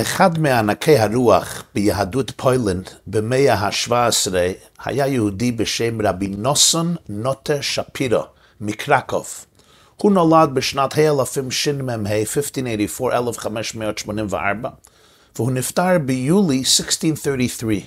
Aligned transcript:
אחד 0.00 0.38
מענקי 0.38 0.98
הרוח 0.98 1.62
ביהדות 1.74 2.30
פוילנד 2.36 2.90
במאה 3.06 3.54
ה-17 3.54 4.32
היה 4.84 5.06
יהודי 5.06 5.52
בשם 5.52 6.06
רבי 6.06 6.28
נוסון 6.28 6.96
נוטה 7.08 7.62
שפירו 7.62 8.22
מקרקוב. 8.60 9.26
הוא 9.96 10.12
נולד 10.12 10.54
בשנת 10.54 10.98
האלפים 10.98 11.50
שמ"ה, 11.50 11.94
1584, 11.94 13.16
1584, 13.16 14.68
והוא 15.36 15.50
נפטר 15.50 15.98
ביולי 16.04 16.58
1633, 16.58 17.82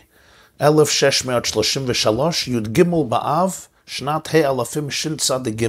1633, 0.62 2.48
י"ג 2.48 2.82
באב, 3.10 3.56
שנת 3.86 4.30
האלפים 4.34 4.92
שצ"ג. 4.92 5.68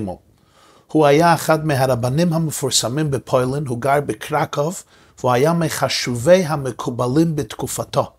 הוא 0.86 1.06
היה 1.06 1.34
אחד 1.34 1.66
מהרבנים 1.66 2.32
המפורסמים 2.32 3.10
בפוילנד, 3.10 3.66
הוא 3.66 3.80
גר 3.80 4.00
בקרקוב, 4.06 4.82
והוא 5.20 5.32
היה 5.32 5.52
מחשובי 5.52 6.44
המקובלים 6.44 7.36
בתקופתו. 7.36 8.10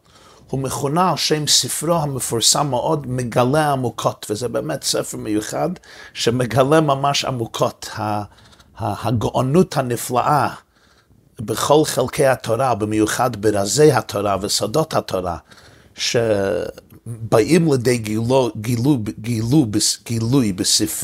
הוא 0.47 0.60
מכונה 0.60 1.10
על 1.10 1.18
שם 1.18 1.47
ספרו 1.47 1.93
המפורסם 1.93 2.68
מאוד, 2.68 3.07
מגלה 3.07 3.71
עמוקות, 3.71 4.25
וזה 4.29 4.47
באמת 4.47 4.83
ספר 4.83 5.18
מיוחד 5.18 5.69
שמגלה 6.14 6.82
ממש 6.82 7.25
עמוקות. 7.25 7.89
הגאונות 8.79 9.77
הנפלאה 9.77 10.47
בכל 11.39 11.82
חלקי 11.86 12.25
התורה, 12.25 12.75
במיוחד 12.75 13.41
ברזי 13.41 13.91
התורה 13.91 14.38
וסודות 14.41 14.93
התורה, 14.93 15.38
שבאים 15.96 17.71
לידי 17.71 17.97
גילו, 17.97 18.52
גילו, 18.61 18.97
גילו, 19.19 19.65
גילוי 20.05 20.54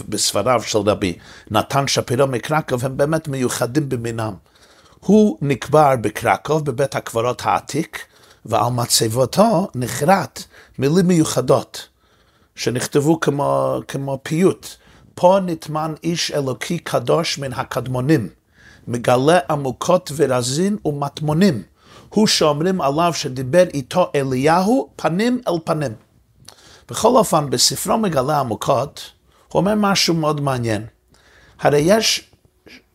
בספריו 0.09 0.61
של 0.63 0.79
רבי 0.79 1.17
נתן 1.51 1.87
שפירו 1.87 2.27
מקרקוב, 2.27 2.85
הם 2.85 2.97
באמת 2.97 3.27
מיוחדים 3.27 3.89
במינם. 3.89 4.33
הוא 4.99 5.37
נקבר 5.41 5.95
בקרקוב, 6.01 6.65
בבית 6.65 6.95
הקברות 6.95 7.41
העתיק, 7.45 8.05
ועל 8.45 8.71
מצבותו 8.71 9.67
נחרט 9.75 10.43
מילים 10.79 11.07
מיוחדות, 11.07 11.87
שנכתבו 12.55 13.19
כמו, 13.19 13.79
כמו 13.87 14.19
פיוט. 14.23 14.67
פה 15.15 15.39
נטמן 15.45 15.93
איש 16.03 16.31
אלוקי 16.31 16.79
קדוש 16.79 17.37
מן 17.37 17.53
הקדמונים, 17.53 18.29
מגלה 18.87 19.39
עמוקות 19.49 20.11
ורזין 20.15 20.77
ומטמונים. 20.85 21.63
הוא 22.09 22.27
שאומרים 22.27 22.81
עליו 22.81 23.13
שדיבר 23.13 23.63
איתו 23.73 24.11
אליהו 24.15 24.89
פנים 24.95 25.41
אל 25.47 25.53
פנים. 25.63 25.91
בכל 26.89 27.07
אופן, 27.07 27.49
בספרו 27.49 27.97
מגלה 27.97 28.39
עמוקות, 28.39 29.11
הוא 29.47 29.59
אומר 29.59 29.73
משהו 29.75 30.13
מאוד 30.13 30.41
מעניין. 30.41 30.85
הרי 31.59 31.79
יש 31.79 32.26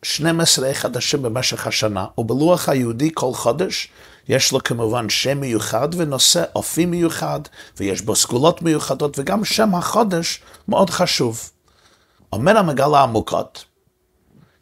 12 0.03 0.73
חדשים 0.73 1.21
במשך 1.21 1.67
השנה, 1.67 2.05
ובלוח 2.17 2.69
היהודי 2.69 3.09
כל 3.13 3.33
חודש 3.33 3.87
יש 4.29 4.51
לו 4.51 4.63
כמובן 4.63 5.09
שם 5.09 5.39
מיוחד 5.39 5.89
ונושא 5.97 6.43
אופי 6.55 6.85
מיוחד, 6.85 7.39
ויש 7.77 8.01
בו 8.01 8.15
סגולות 8.15 8.61
מיוחדות, 8.61 9.19
וגם 9.19 9.45
שם 9.45 9.75
החודש 9.75 10.41
מאוד 10.67 10.89
חשוב. 10.89 11.49
אומר 12.33 12.57
המגלה 12.57 13.03
עמוקות, 13.03 13.65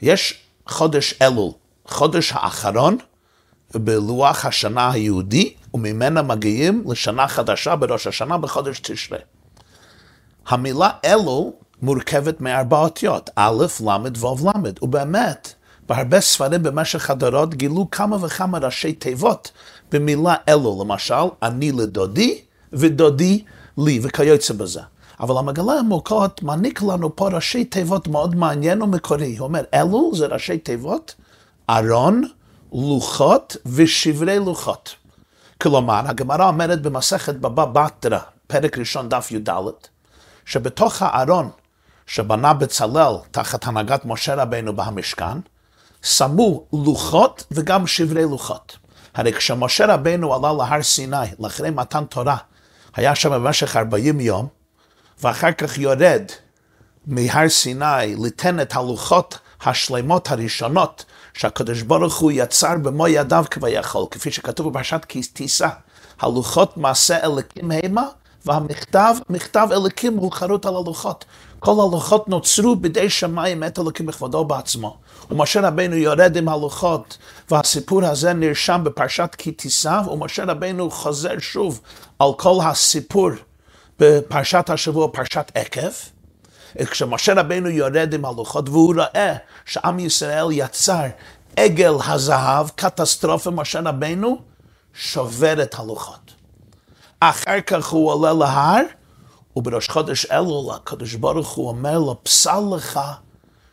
יש 0.01 0.43
חודש 0.67 1.13
אלול, 1.21 1.51
חודש 1.85 2.31
האחרון 2.35 2.97
בלוח 3.73 4.45
השנה 4.45 4.91
היהודי, 4.91 5.53
וממנה 5.73 6.21
מגיעים 6.21 6.83
לשנה 6.87 7.27
חדשה 7.27 7.75
בראש 7.75 8.07
השנה 8.07 8.37
בחודש 8.37 8.79
תשרי. 8.79 9.17
המילה 10.47 10.89
אלול 11.05 11.51
מורכבת 11.81 12.41
מארבע 12.41 12.77
אותיות, 12.77 13.29
א', 13.35 13.65
ל', 13.85 14.19
ו', 14.19 14.47
ל', 14.47 14.71
ובאמת, 14.81 15.53
בהרבה 15.89 16.21
ספרים 16.21 16.63
במשך 16.63 17.09
הדורות 17.09 17.55
גילו 17.55 17.87
כמה 17.91 18.17
וכמה 18.21 18.57
ראשי 18.57 18.93
תיבות 18.93 19.51
במילה 19.91 20.35
אלו, 20.49 20.83
למשל, 20.83 21.23
אני 21.43 21.71
לדודי 21.71 22.41
ודודי 22.73 23.43
לי 23.77 23.99
וכיוצא 24.03 24.53
בזה. 24.53 24.81
אבל 25.19 25.37
המגלה 25.37 25.73
המוקות 25.73 26.43
מעניק 26.43 26.81
לנו 26.81 27.15
פה 27.15 27.29
ראשי 27.29 27.65
תיבות 27.65 28.07
מאוד 28.07 28.35
מעניין 28.35 28.81
ומקורי. 28.81 29.37
הוא 29.37 29.47
אומר, 29.47 29.63
אלו 29.73 30.11
זה 30.15 30.25
ראשי 30.25 30.57
תיבות, 30.57 31.15
ארון, 31.69 32.23
לוחות 32.73 33.57
ושברי 33.65 34.39
לוחות. 34.39 34.95
כלומר, 35.61 36.01
הגמרא 36.05 36.47
אומרת 36.47 36.81
במסכת 36.81 37.35
בבא 37.35 37.65
בתרא, 37.65 38.19
פרק 38.47 38.77
ראשון 38.77 39.09
דף 39.09 39.31
י"ד, 39.31 39.49
שבתוך 40.45 41.01
הארון 41.01 41.49
שבנה 42.13 42.53
בצלאל 42.53 43.15
תחת 43.31 43.67
הנהגת 43.67 44.05
משה 44.05 44.35
רבנו 44.35 44.75
במשכן, 44.75 45.37
שמו 46.03 46.65
לוחות 46.73 47.43
וגם 47.51 47.87
שברי 47.87 48.23
לוחות. 48.23 48.77
הרי 49.13 49.33
כשמשה 49.33 49.93
רבנו 49.93 50.33
עלה 50.33 50.53
להר 50.53 50.83
סיני, 50.83 51.17
לאחרי 51.39 51.69
מתן 51.69 52.05
תורה, 52.05 52.37
היה 52.95 53.15
שם 53.15 53.31
במשך 53.31 53.75
40 53.75 54.19
יום, 54.19 54.47
ואחר 55.21 55.51
כך 55.51 55.77
יורד 55.77 56.21
מהר 57.07 57.49
סיני 57.49 58.15
ליתן 58.23 58.59
את 58.59 58.75
הלוחות 58.75 59.39
השלמות 59.61 60.31
הראשונות 60.31 61.05
שהקדוש 61.33 61.81
ברוך 61.81 62.17
הוא 62.17 62.31
יצר 62.31 62.77
במו 62.77 63.07
ידיו 63.07 63.45
כביכול, 63.51 64.05
כפי 64.11 64.31
שכתוב 64.31 64.69
בפרשת 64.69 65.05
כי 65.07 65.21
תישא. 65.21 65.69
הלוחות 66.21 66.77
מעשה 66.77 67.23
אלוקים 67.23 67.71
המה, 67.71 68.07
והמכתב, 68.45 69.15
מכתב 69.29 69.67
אלוקים 69.71 70.17
הוא 70.17 70.31
חרוט 70.31 70.65
על 70.65 70.75
הלוחות. 70.75 71.25
כל 71.61 71.71
הלוחות 71.71 72.27
נוצרו 72.27 72.75
בידי 72.75 73.09
שמיים 73.09 73.63
את 73.63 73.79
אלוקים 73.79 74.05
בכבודו 74.05 74.45
בעצמו. 74.45 74.97
ומשה 75.31 75.67
רבנו 75.67 75.95
יורד 75.95 76.35
עם 76.37 76.49
הלוחות, 76.49 77.17
והסיפור 77.51 78.05
הזה 78.05 78.33
נרשם 78.33 78.81
בפרשת 78.83 79.35
כי 79.37 79.51
תישא, 79.51 80.01
ומשה 80.11 80.43
רבנו 80.43 80.91
חוזר 80.91 81.39
שוב 81.39 81.81
על 82.19 82.29
כל 82.37 82.57
הסיפור 82.63 83.29
בפרשת 83.99 84.69
השבוע, 84.69 85.07
פרשת 85.13 85.51
עקב. 85.55 85.91
כשמשה 86.85 87.33
רבנו 87.33 87.69
יורד 87.69 88.13
עם 88.13 88.25
הלוחות 88.25 88.69
והוא 88.69 88.95
רואה 88.95 89.35
שעם 89.65 89.99
ישראל 89.99 90.47
יצר 90.51 91.05
עגל 91.57 91.93
הזהב, 92.07 92.69
קטסטרופה, 92.69 93.51
משה 93.51 93.79
רבנו 93.79 94.37
שובר 94.93 95.61
את 95.63 95.75
הלוחות. 95.79 96.33
אחר 97.19 97.61
כך 97.61 97.87
הוא 97.87 98.11
עולה 98.11 98.33
להר, 98.33 98.81
ובראש 99.55 99.89
חודש 99.89 100.25
אלול 100.25 100.75
הקדוש 100.75 101.13
ברוך 101.13 101.49
הוא 101.49 101.67
אומר 101.67 101.99
לו, 101.99 102.23
פסל 102.23 102.63
לך 102.75 102.99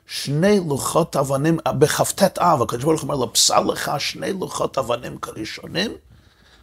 שני 0.07 0.61
לוחות 0.69 1.17
אבנים, 1.17 1.59
בכ"ט 1.69 2.39
אב, 2.39 2.63
הקדוש 2.63 2.85
ברוך 2.85 3.01
הוא 3.01 3.09
אומר 3.11 3.21
לו, 3.21 3.33
פסל 3.33 3.61
לך 3.61 3.93
שני 3.99 4.33
לוחות 4.33 4.79
אבנים 4.79 5.19
כראשונים, 5.19 5.93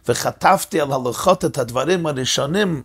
וכתבתי 0.08 0.80
על 0.80 0.92
הלוחות 0.92 1.44
את 1.44 1.58
הדברים 1.58 2.06
הראשונים, 2.06 2.82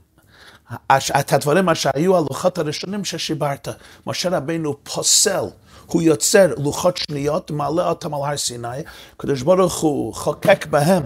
את 1.19 1.33
הדברים 1.33 1.69
אשר 1.69 1.89
היו 1.93 2.17
הלוחות 2.17 2.57
הראשונים 2.57 3.05
ששיברת. 3.05 3.67
משה 4.07 4.29
רבינו 4.29 4.83
פוסל, 4.83 5.43
הוא 5.85 6.01
יוצר 6.01 6.47
לוחות 6.57 6.97
שניות, 6.97 7.51
מעלה 7.51 7.89
אותם 7.89 8.13
על 8.13 8.21
הר 8.23 8.37
סיני, 8.37 8.67
הקדוש 9.15 9.41
ברוך 9.41 9.79
הוא 9.79 10.13
חוקק 10.13 10.65
בהם 10.65 11.03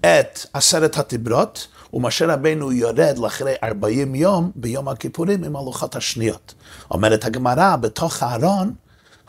את 0.00 0.46
עשרת 0.52 0.98
הדיברות, 0.98 1.66
ומשה 1.96 2.34
רבנו 2.34 2.72
יורד 2.72 3.18
לאחרי 3.18 3.54
40 3.62 4.14
יום 4.14 4.50
ביום 4.54 4.88
הכיפורים 4.88 5.44
עם 5.44 5.56
הלוחות 5.56 5.96
השניות. 5.96 6.54
אומרת 6.90 7.24
הגמרא, 7.24 7.76
בתוך 7.76 8.22
הארון 8.22 8.74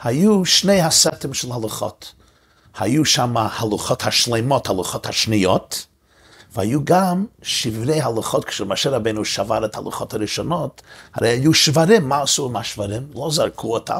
היו 0.03 0.45
שני 0.45 0.81
הסטים 0.81 1.33
של 1.33 1.51
הלוחות. 1.51 2.13
היו 2.79 3.05
שם 3.05 3.38
הלוחות 3.38 4.03
השלמות, 4.03 4.69
הלוחות 4.69 5.05
השניות, 5.05 5.85
והיו 6.53 6.85
גם 6.85 7.25
שברי 7.41 8.01
הלוחות, 8.01 8.45
כשמשה 8.45 8.89
רבנו 8.89 9.25
שבר 9.25 9.66
את 9.66 9.75
הלוחות 9.75 10.13
הראשונות, 10.13 10.81
הרי 11.13 11.29
היו 11.29 11.53
שברים, 11.53 12.09
מה 12.09 12.22
עשו 12.22 12.45
עם 12.45 12.55
השברים? 12.55 13.07
לא 13.16 13.29
זרקו 13.31 13.73
אותם, 13.73 13.99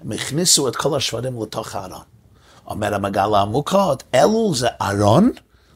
הם 0.00 0.12
הכניסו 0.12 0.68
את 0.68 0.76
כל 0.76 0.96
השברים 0.96 1.42
לתוך 1.42 1.74
הארון. 1.74 2.02
אומר 2.66 2.94
המגלה 2.94 3.40
עמוקות, 3.40 4.02
אלו 4.14 4.54
זה 4.54 4.68
ארון, 4.82 5.30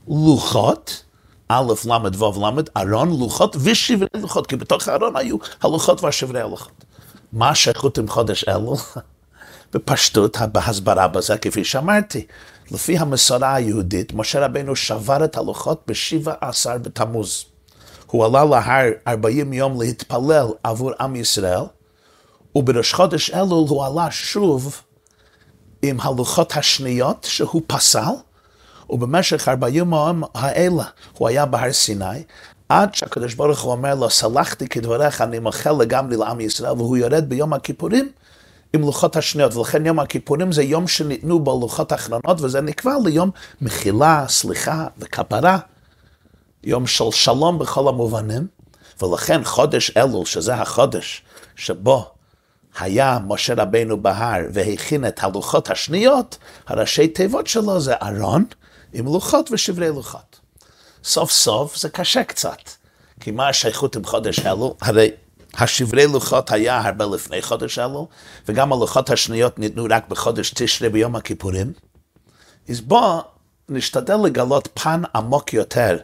לוחות, 0.09 1.04
א', 1.49 1.73
ל', 1.87 2.23
ו', 2.23 2.45
ל', 2.45 2.63
ארון, 2.77 3.19
לוחות 3.21 3.57
ושברי 3.61 4.09
לוחות, 4.17 4.47
כי 4.47 4.57
בתוך 4.57 4.89
הארון 4.89 5.17
היו 5.17 5.37
הלוחות 5.63 6.05
והשברי 6.05 6.41
הלוחות. 6.41 6.85
מה 7.33 7.49
השייכות 7.49 7.99
עם 7.99 8.09
חודש 8.09 8.45
אלו? 8.49 8.77
בפשטות, 9.73 10.37
בהסברה 10.53 11.09
בזה, 11.09 11.39
כפי 11.39 11.65
שאמרתי. 11.65 12.27
לפי 12.71 12.99
המסורה 12.99 13.55
היהודית, 13.55 14.13
משה 14.13 14.45
רבנו 14.45 14.77
שבר 14.77 15.25
את 15.25 15.37
הלוחות 15.37 15.83
בשבע 15.87 16.35
עשר 16.41 16.79
בתמוז. 16.79 17.45
הוא 18.07 18.25
עלה 18.25 18.45
להר 18.45 18.91
ארבעים 19.09 19.53
יום 19.53 19.81
להתפלל 19.81 20.47
עבור 20.63 20.91
עם 21.01 21.17
ישראל, 21.17 21.65
ובראש 22.55 22.93
חודש 22.93 23.31
אלול 23.31 23.69
הוא 23.69 23.85
עלה 23.85 24.11
שוב 24.11 24.81
עם 25.83 26.01
הלוחות 26.01 26.57
השניות 26.57 27.27
שהוא 27.31 27.63
פסל, 27.67 28.15
ובמשך 28.91 29.49
ארבעים 29.49 29.75
יום 29.75 30.23
האלה 30.35 30.85
הוא 31.19 31.29
היה 31.29 31.47
בהר 31.47 31.73
סיני, 31.73 32.23
עד 32.69 32.95
שהקדוש 32.95 33.35
ברוך 33.35 33.61
הוא 33.61 33.73
אומר 33.73 33.95
לו, 33.95 34.11
סלחתי 34.11 34.69
כדבריך, 34.69 35.21
אני 35.21 35.39
מוחל 35.39 35.73
לגמרי 35.81 36.17
לעם 36.17 36.41
ישראל, 36.41 36.73
והוא 36.73 36.97
יורד 36.97 37.29
ביום 37.29 37.53
הכיפורים 37.53 38.09
עם 38.73 38.81
לוחות 38.81 39.17
השניות, 39.17 39.55
ולכן 39.55 39.87
יום 39.87 39.99
הכיפורים 39.99 40.53
זה 40.53 40.63
יום 40.63 40.89
שניתנו 40.89 41.41
בו 41.41 41.61
לוחות 41.61 41.93
האחרונות, 41.93 42.41
וזה 42.41 42.61
נקבע 42.61 42.95
ליום 43.05 43.31
מחילה, 43.61 44.25
סליחה 44.29 44.87
וכפרה, 44.99 45.59
יום 46.65 46.87
של 46.87 47.11
שלום 47.11 47.59
בכל 47.59 47.89
המובנים, 47.89 48.47
ולכן 49.03 49.45
חודש 49.45 49.97
אלול, 49.97 50.25
שזה 50.25 50.55
החודש 50.55 51.23
שבו 51.57 52.11
היה 52.79 53.19
משה 53.27 53.55
רבנו 53.57 54.03
בהר 54.03 54.41
והכין 54.53 55.07
את 55.07 55.25
הלוחות 55.25 55.71
השניות, 55.71 56.39
הראשי 56.67 57.09
תיבות 57.09 57.47
שלו 57.47 57.81
זה 57.81 57.95
ארון 58.03 58.45
עם 58.95 59.07
לוחות 59.07 59.51
ושברי 59.53 59.89
לוחות. 59.89 60.41
סוף 61.05 61.31
סוף 61.31 61.77
זה 61.77 61.89
קשה 61.89 62.25
קצת, 62.25 62.59
כי 63.21 63.31
מה 63.31 63.49
השייכות 63.49 63.97
עם 63.97 64.05
חודש 64.05 64.39
אלול? 64.39 64.71
הרי 64.81 65.11
השברי 65.55 66.07
לוחות 66.07 66.53
היה 66.53 66.81
הרבה 66.81 67.07
לפני 67.07 67.43
חודש 67.43 67.79
אלול, 67.79 68.05
וגם 68.49 68.73
הלוחות 68.73 69.11
השניות 69.11 69.59
ניתנו 69.59 69.87
רק 69.91 70.09
בחודש 70.09 70.53
תשרי 70.55 70.89
ביום 70.89 71.17
הכיפורים. 71.17 71.73
אז 72.69 72.81
בואו 72.81 73.21
נשתדל 73.69 74.17
לגלות 74.25 74.69
פן 74.75 75.03
עמוק 75.15 75.53
יותר 75.53 75.99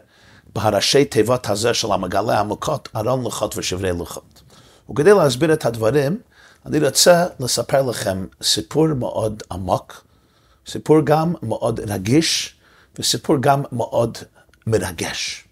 בהראשי 0.54 1.04
תיבות 1.04 1.48
הזה 1.48 1.74
של 1.74 1.92
המגלה 1.92 2.40
עמוקות, 2.40 2.88
ארון 2.96 3.22
לוחות 3.22 3.56
ושברי 3.56 3.92
לוחות. 3.92 4.42
וכדי 4.90 5.12
להסביר 5.12 5.52
את 5.52 5.66
הדברים, 5.66 6.20
אני 6.66 6.78
רוצה 6.86 7.26
לספר 7.40 7.82
לכם 7.82 8.26
סיפור 8.42 8.86
מאוד 8.86 9.42
עמוק, 9.52 10.04
סיפור 10.66 11.00
גם 11.04 11.34
מאוד 11.42 11.80
רגיש, 11.80 12.59
וסיפור 13.00 13.36
גם 13.40 13.62
מאוד 13.72 14.18
מרגש. 14.66 15.44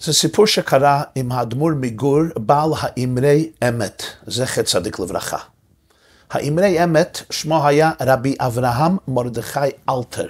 זה 0.00 0.12
סיפור 0.12 0.46
שקרה 0.46 1.02
עם 1.14 1.32
האדמו"ר 1.32 1.72
מגור, 1.80 2.20
בעל 2.36 2.70
האמרי 2.78 3.50
אמת, 3.68 4.02
זכר 4.26 4.62
צדיק 4.62 4.98
לברכה. 4.98 5.38
האמרי 6.30 6.84
אמת, 6.84 7.22
שמו 7.30 7.66
היה 7.66 7.90
רבי 8.00 8.36
אברהם 8.40 8.96
מרדכי 9.08 9.60
אלתר. 9.88 10.28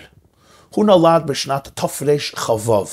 הוא 0.70 0.84
נולד 0.84 1.26
בשנת 1.26 1.68
תרכ"ו, 1.74 2.84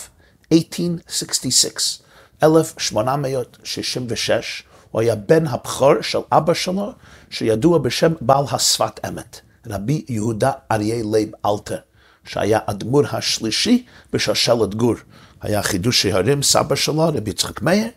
1866, 0.52 2.00
1866. 2.44 4.64
הוא 4.92 5.02
היה 5.02 5.16
בן 5.16 5.48
הבכור 5.48 6.02
של 6.02 6.20
אבא 6.32 6.54
שלו, 6.54 6.92
שידוע 7.30 7.78
בשם 7.78 8.14
בעל 8.22 8.46
השפת 8.52 9.00
אמת, 9.08 9.40
רבי 9.68 10.06
יהודה 10.10 10.52
אריה 10.72 11.04
לייב 11.12 11.30
אלתר, 11.46 11.78
שהיה 12.26 12.60
אדמו"ר 12.66 13.04
השלישי 13.12 13.86
בשושלת 14.14 14.76
גור. 14.76 14.96
היה 15.42 15.64
חידושי 15.64 16.12
הרים, 16.12 16.44
סבא 16.44 16.76
שלו, 16.76 17.08
רבי 17.08 17.32
יצחק 17.32 17.62
מאיר, 17.62 17.88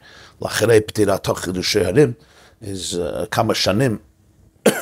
לאחרי 0.42 0.80
פטירתו 0.80 1.34
חידושי 1.34 1.84
הרים, 1.84 2.12
אז 2.62 3.00
אה, 3.02 3.26
כמה 3.26 3.54
שנים 3.54 3.98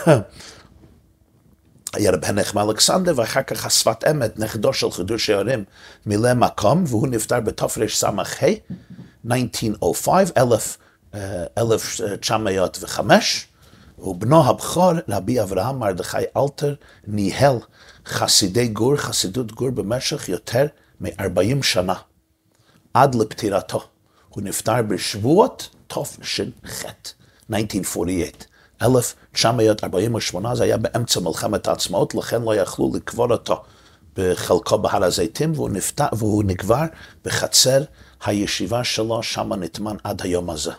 היה 1.94 2.10
רבי 2.10 2.24
חנוך 2.24 2.58
אלכסנדר, 2.58 3.12
ואחר 3.16 3.42
כך 3.42 3.66
השפת 3.66 4.04
אמת, 4.10 4.38
נכדו 4.38 4.72
של 4.72 4.90
חידושי 4.90 5.32
הרים, 5.32 5.64
מילא 6.06 6.34
מקום, 6.34 6.84
והוא 6.86 7.08
נפטר 7.08 7.40
בתרס"ה, 7.40 7.80
1905, 7.80 10.78
1905, 11.58 13.46
ובנו 13.98 14.44
הבכור, 14.44 14.92
רבי 15.08 15.42
אברהם 15.42 15.78
מרדכי 15.78 16.16
אלתר, 16.36 16.74
ניהל 17.06 17.56
חסידי 18.06 18.69
גור, 18.69 18.96
חסידות 18.96 19.52
גור, 19.52 19.70
במשך 19.70 20.28
יותר 20.28 20.66
מ-40 21.00 21.62
שנה. 21.62 21.94
עד 22.94 23.14
לפטירתו. 23.14 23.84
הוא 24.28 24.43
נפטר 24.43 24.82
בשבועות 24.82 25.69
תש"ח, 25.87 26.84
1948. 27.50 28.43
1948 28.82 30.54
זה 30.54 30.64
היה 30.64 30.76
באמצע 30.76 31.20
מלחמת 31.20 31.69
העצמאות, 31.69 32.14
לכן 32.14 32.43
לא 32.43 32.54
יכלו 32.54 32.90
לקבור 32.94 33.32
אותו 33.32 33.62
בחלקו 34.16 34.78
בהר 34.78 35.05
הזיתים, 35.05 35.52
והוא, 35.52 35.70
נפטר, 35.70 36.06
והוא 36.12 36.44
נקבר 36.44 36.84
בחצר 37.25 37.82
הישיבה 38.25 38.84
שלו, 38.84 39.22
שם 39.22 39.52
נטמן 39.52 39.96
עד 40.05 40.22
היום 40.22 40.50
הזה. 40.50 40.72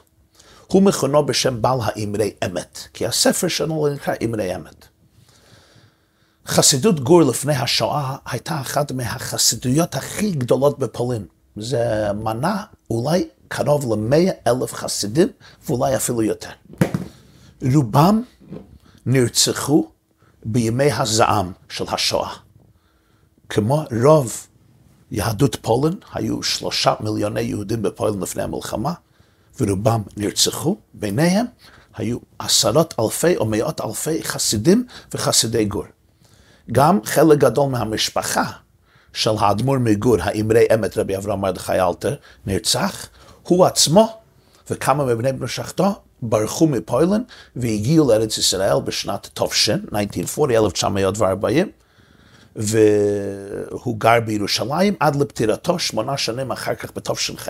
הוא 0.68 0.84
מכונו 0.84 1.26
בשם 1.26 1.62
בעל 1.62 1.80
האמרי 1.82 2.34
אמת, 2.46 2.80
כי 2.94 3.06
הספר 3.06 3.48
שלו 3.48 3.88
נקרא 3.94 4.14
אמרי 4.24 4.56
אמת. 4.56 4.93
חסידות 6.48 7.00
גור 7.00 7.22
לפני 7.22 7.56
השואה 7.56 8.16
הייתה 8.26 8.62
אחת 8.62 8.92
מהחסידויות 8.92 9.96
הכי 9.96 10.32
גדולות 10.32 10.80
בפולין. 10.80 11.26
זה 11.56 12.14
מנה 12.14 12.64
אולי 12.90 13.28
קרוב 13.48 13.94
למאה 13.94 14.32
אלף 14.48 14.74
חסידים, 14.74 15.28
ואולי 15.66 15.96
אפילו 15.96 16.22
יותר. 16.22 16.50
רובם 17.74 18.24
נרצחו 19.06 19.90
בימי 20.46 20.92
הזעם 20.92 21.52
של 21.70 21.86
השואה. 21.88 22.34
כמו 23.50 23.84
רוב 24.04 24.48
יהדות 25.12 25.56
פולין, 25.62 25.94
היו 26.14 26.44
שלושה 26.44 26.94
מיליוני 27.00 27.42
יהודים 27.42 27.82
בפולין 27.82 28.20
לפני 28.20 28.44
המלחמה, 28.44 28.94
ורובם 29.60 30.02
נרצחו. 30.18 30.78
ביניהם 30.94 31.46
היו 31.96 32.18
עשרות 32.40 32.94
אלפי 33.00 33.38
או 33.38 33.46
מאות 33.46 33.82
אלפי 33.82 34.24
חסידים 34.24 34.88
וחסידי 35.14 35.66
גור. 35.66 35.86
גם 36.72 37.00
חלק 37.06 37.38
גדול 37.38 37.70
מהמשפחה 37.70 38.44
של 39.14 39.32
האדמו"ר 39.40 39.78
מגור, 39.78 40.18
האמרי 40.22 40.66
אמת 40.74 40.98
רבי 40.98 41.18
אברהם 41.18 41.42
מרדכי 41.42 41.80
אלתר, 41.80 42.16
נרצח, 42.46 43.08
הוא 43.44 43.66
עצמו 43.66 44.18
וכמה 44.70 45.06
מבני 45.06 45.32
משפחתו 45.40 45.96
ברחו 46.22 46.68
מפוילן 46.68 47.22
והגיעו 47.56 48.10
לארץ 48.10 48.38
ישראל 48.38 48.80
בשנת 48.86 49.30
תופשן, 49.34 49.80
1940, 49.96 51.72
והוא 52.56 54.00
גר 54.00 54.20
בירושלים 54.26 54.96
עד 55.00 55.16
לפטירתו 55.16 55.80
שמונה 55.80 56.18
שנים 56.18 56.52
אחר 56.52 56.76
כך 56.76 56.92
בתופש"ח. 56.96 57.50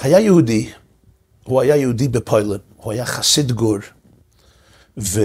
היה 0.00 0.20
יהודי, 0.20 0.70
הוא 1.44 1.60
היה 1.60 1.76
יהודי 1.76 2.08
בפוילן, 2.08 2.58
הוא 2.76 2.92
היה 2.92 3.06
חסיד 3.06 3.52
גור, 3.52 3.78
ו... 4.98 5.20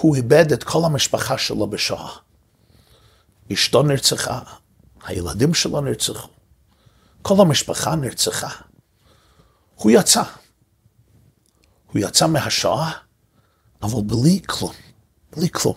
הוא 0.00 0.16
איבד 0.16 0.52
את 0.52 0.64
כל 0.64 0.84
המשפחה 0.84 1.38
שלו 1.38 1.66
בשואה. 1.66 2.10
אשתו 3.52 3.82
נרצחה, 3.82 4.40
הילדים 5.04 5.54
שלו 5.54 5.80
נרצחו, 5.80 6.28
כל 7.22 7.34
המשפחה 7.38 7.94
נרצחה. 7.94 8.48
הוא 9.74 9.90
יצא. 9.90 10.22
הוא 11.92 12.02
יצא 12.02 12.26
מהשואה, 12.26 12.90
אבל 13.82 14.02
בלי 14.06 14.40
כלום, 14.46 14.72
בלי 15.36 15.50
כלום. 15.50 15.74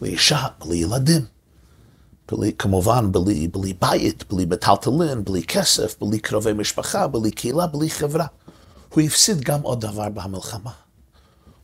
בלי 0.00 0.10
אישה, 0.10 0.46
בלי 0.58 0.76
ילדים, 0.76 1.24
בלי, 2.30 2.52
כמובן 2.58 3.12
בלי, 3.12 3.48
בלי 3.48 3.74
בית, 3.80 4.32
בלי 4.32 4.44
מטלטלין, 4.44 5.24
בלי 5.24 5.42
כסף, 5.42 5.98
בלי 6.00 6.18
קרובי 6.18 6.52
משפחה, 6.52 7.06
בלי 7.06 7.30
קהילה, 7.30 7.66
בלי 7.66 7.90
חברה. 7.90 8.26
הוא 8.88 9.02
הפסיד 9.02 9.40
גם 9.40 9.62
עוד 9.62 9.80
דבר 9.80 10.08
במלחמה. 10.08 10.81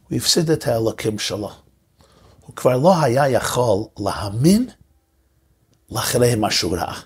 הוא 0.08 0.16
הפסיד 0.16 0.50
את 0.50 0.66
האלוקים 0.66 1.18
שלו. 1.18 1.50
הוא 2.40 2.56
כבר 2.56 2.76
לא 2.76 3.02
היה 3.02 3.28
יכול 3.28 3.84
להאמין 3.98 4.68
לאחרי 5.90 6.34
מה 6.34 6.50
שהוא 6.50 6.76
ראה. 6.76 7.00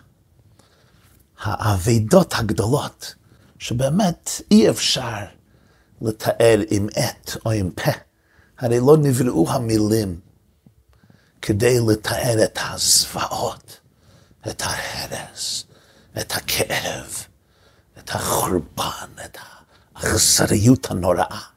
האבדות 1.38 2.34
הגדולות, 2.34 3.14
שבאמת 3.58 4.30
אי 4.50 4.70
אפשר 4.70 5.24
לתאר 6.02 6.60
עם 6.70 6.88
עת 6.94 7.36
או 7.46 7.50
עם 7.50 7.70
פה, 7.70 7.90
הרי 8.58 8.80
לא 8.80 8.96
נבראו 8.96 9.50
המילים 9.50 10.20
כדי 11.42 11.78
לתאר 11.88 12.44
את 12.44 12.58
הזוועות, 12.62 13.80
את 14.48 14.62
ההרס, 14.64 15.64
את 16.20 16.32
הכאב, 16.32 17.26
את 17.98 18.10
החורבן, 18.10 19.08
את 19.24 19.38
האכזריות 19.94 20.90
הנוראה. 20.90 21.51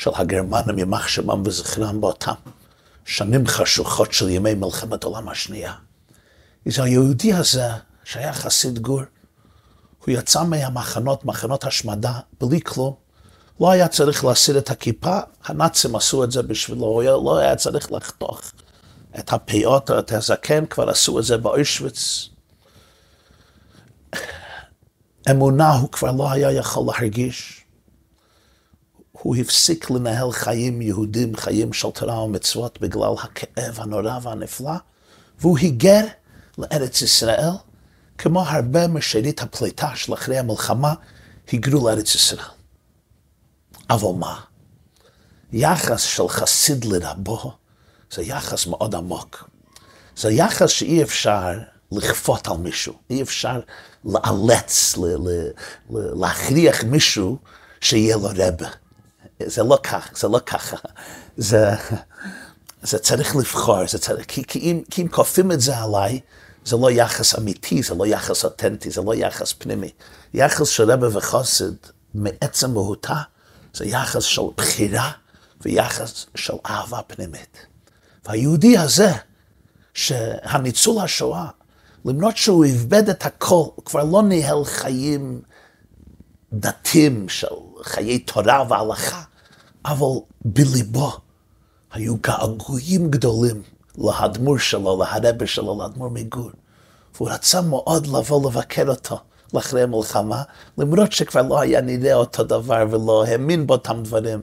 של 0.00 0.10
הגרמנים, 0.14 0.78
יימח 0.78 1.08
שמם 1.08 1.42
וזכרם 1.46 2.00
באותם 2.00 2.32
שנים 3.04 3.46
חשוכות 3.46 4.12
של 4.12 4.28
ימי 4.28 4.54
מלחמת 4.54 5.04
העולם 5.04 5.28
השנייה. 5.28 5.74
אז 6.66 6.78
היהודי 6.78 7.32
הזה, 7.32 7.68
שהיה 8.04 8.32
חסיד 8.32 8.78
גור, 8.78 9.02
הוא 10.04 10.14
יצא 10.14 10.44
מהמחנות, 10.44 11.24
מחנות 11.24 11.64
השמדה, 11.64 12.12
בלי 12.40 12.60
כלום. 12.60 12.94
לא 13.60 13.70
היה 13.70 13.88
צריך 13.88 14.24
להסיר 14.24 14.58
את 14.58 14.70
הכיפה, 14.70 15.18
הנאצים 15.44 15.96
עשו 15.96 16.24
את 16.24 16.32
זה 16.32 16.42
בשבילו, 16.42 16.86
הוא 16.86 17.02
לא 17.02 17.38
היה 17.38 17.56
צריך 17.56 17.92
לחתוך 17.92 18.52
את 19.18 19.32
הפאות 19.32 19.90
או 19.90 19.98
את 19.98 20.12
הזקן, 20.12 20.66
כבר 20.66 20.90
עשו 20.90 21.18
את 21.18 21.24
זה 21.24 21.36
באוישוויץ. 21.36 22.28
אמונה 25.30 25.72
הוא 25.72 25.88
כבר 25.92 26.12
לא 26.12 26.30
היה 26.30 26.52
יכול 26.52 26.86
להרגיש. 26.86 27.59
הוא 29.22 29.36
הפסיק 29.36 29.90
לנהל 29.90 30.32
חיים 30.32 30.82
יהודים, 30.82 31.36
חיים 31.36 31.72
של 31.72 31.90
תורה 31.90 32.22
ומצוות, 32.22 32.80
בגלל 32.80 33.14
הכאב 33.22 33.80
הנורא 33.80 34.18
והנפלא, 34.22 34.72
והוא 35.40 35.58
היגר 35.58 36.04
לארץ 36.58 37.02
ישראל, 37.02 37.50
כמו 38.18 38.42
הרבה 38.42 38.88
משארית 38.88 39.42
הפליטה 39.42 39.90
של 39.94 40.14
אחרי 40.14 40.38
המלחמה, 40.38 40.94
היגרו 41.50 41.88
לארץ 41.88 42.14
ישראל. 42.14 42.44
אבל 43.90 44.18
מה? 44.18 44.40
יחס 45.52 46.00
של 46.00 46.28
חסיד 46.28 46.84
לרבו 46.84 47.52
זה 48.12 48.22
יחס 48.22 48.66
מאוד 48.66 48.94
עמוק. 48.94 49.48
זה 50.16 50.32
יחס 50.32 50.70
שאי 50.70 51.02
אפשר 51.02 51.58
לכפות 51.92 52.48
על 52.48 52.56
מישהו, 52.56 52.94
אי 53.10 53.22
אפשר 53.22 53.60
לאלץ, 54.04 54.98
להכריח 55.90 56.84
מישהו 56.84 57.38
שיהיה 57.80 58.16
לו 58.16 58.28
רבה. 58.36 58.68
זה 59.46 59.62
לא 59.62 59.78
ככה, 59.82 60.16
זה 60.16 60.28
לא 60.28 60.38
ככה. 60.46 60.76
זה, 61.36 61.70
זה 62.82 62.98
צריך 62.98 63.36
לבחור, 63.36 63.88
זה 63.88 63.98
צריך, 63.98 64.24
כי, 64.28 64.44
כי, 64.44 64.58
אם, 64.58 64.82
כי 64.90 65.02
אם 65.02 65.08
כופים 65.08 65.52
את 65.52 65.60
זה 65.60 65.78
עליי, 65.78 66.20
זה 66.64 66.76
לא 66.76 66.90
יחס 66.90 67.38
אמיתי, 67.38 67.82
זה 67.82 67.94
לא 67.94 68.06
יחס 68.06 68.44
אותנטי, 68.44 68.90
זה 68.90 69.00
לא 69.00 69.14
יחס 69.14 69.52
פנימי. 69.52 69.90
יחס 70.34 70.68
של 70.68 70.90
רבה 70.90 71.16
וחוסד, 71.16 71.72
מעצם 72.14 72.70
מהותה, 72.70 73.16
זה 73.74 73.84
יחס 73.84 74.22
של 74.22 74.42
בחירה 74.56 75.10
ויחס 75.60 76.26
של 76.34 76.54
אהבה 76.66 77.02
פנימית. 77.06 77.66
והיהודי 78.26 78.78
הזה, 78.78 79.12
שהניצול 79.94 81.02
השואה, 81.02 81.46
למרות 82.04 82.36
שהוא 82.36 82.64
איבד 82.64 83.08
את 83.08 83.26
הכל, 83.26 83.64
הוא 83.74 83.84
כבר 83.84 84.04
לא 84.04 84.22
ניהל 84.22 84.64
חיים 84.64 85.42
דתיים 86.52 87.28
של 87.28 87.46
חיי 87.82 88.18
תורה 88.18 88.64
והלכה, 88.68 89.22
אבל 89.84 90.06
בליבו 90.44 91.12
היו 91.92 92.16
געגועים 92.16 93.10
גדולים 93.10 93.62
להדמור 93.98 94.58
שלו, 94.58 95.02
להרבה 95.02 95.46
שלו, 95.46 95.78
לאדמו"ר 95.78 96.10
מגור. 96.10 96.50
והוא 97.14 97.30
רצה 97.30 97.60
מאוד 97.60 98.06
לבוא 98.06 98.50
לבקר 98.50 98.88
אותו 98.88 99.18
לאחרי 99.54 99.82
המלחמה, 99.82 100.42
למרות 100.78 101.12
שכבר 101.12 101.42
לא 101.42 101.60
היה 101.60 101.80
נראה 101.80 102.14
אותו 102.14 102.44
דבר 102.44 102.86
ולא 102.90 103.24
האמין 103.24 103.66
באותם 103.66 104.02
דברים, 104.02 104.40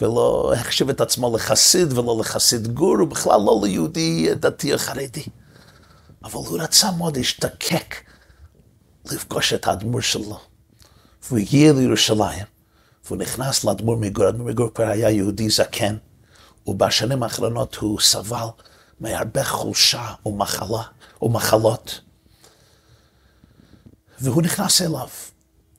ולא 0.00 0.52
החשיב 0.56 0.88
את 0.88 1.00
עצמו 1.00 1.36
לחסיד 1.36 1.98
ולא 1.98 2.16
לחסיד 2.20 2.66
גור, 2.74 3.02
ובכלל 3.02 3.40
לא 3.40 3.60
ליהודי 3.62 4.34
דתי 4.34 4.72
או 4.72 4.78
חרדי. 4.78 5.24
אבל 6.24 6.34
הוא 6.34 6.58
רצה 6.60 6.90
מאוד 6.90 7.16
להשתקק, 7.16 7.94
לפגוש 9.12 9.52
את 9.52 9.66
האדמו"ר 9.66 10.00
שלו. 10.00 10.38
והוא 11.26 11.38
הגיע 11.38 11.72
לירושלים, 11.72 12.57
והוא 13.08 13.18
נכנס 13.18 13.64
לאדמו"ר 13.64 13.96
מגור, 13.96 14.28
אדמו"ר 14.28 14.48
מגור 14.48 14.70
כבר 14.74 14.84
היה 14.86 15.10
יהודי 15.10 15.50
זקן, 15.50 15.96
ובשנים 16.66 17.22
האחרונות 17.22 17.74
הוא 17.74 18.00
סבל 18.00 18.46
מהרבה 19.00 19.44
חולשה 19.44 20.06
ומחלה, 20.26 20.82
ומחלות. 21.22 22.00
והוא 24.20 24.42
נכנס 24.42 24.82
אליו. 24.82 25.08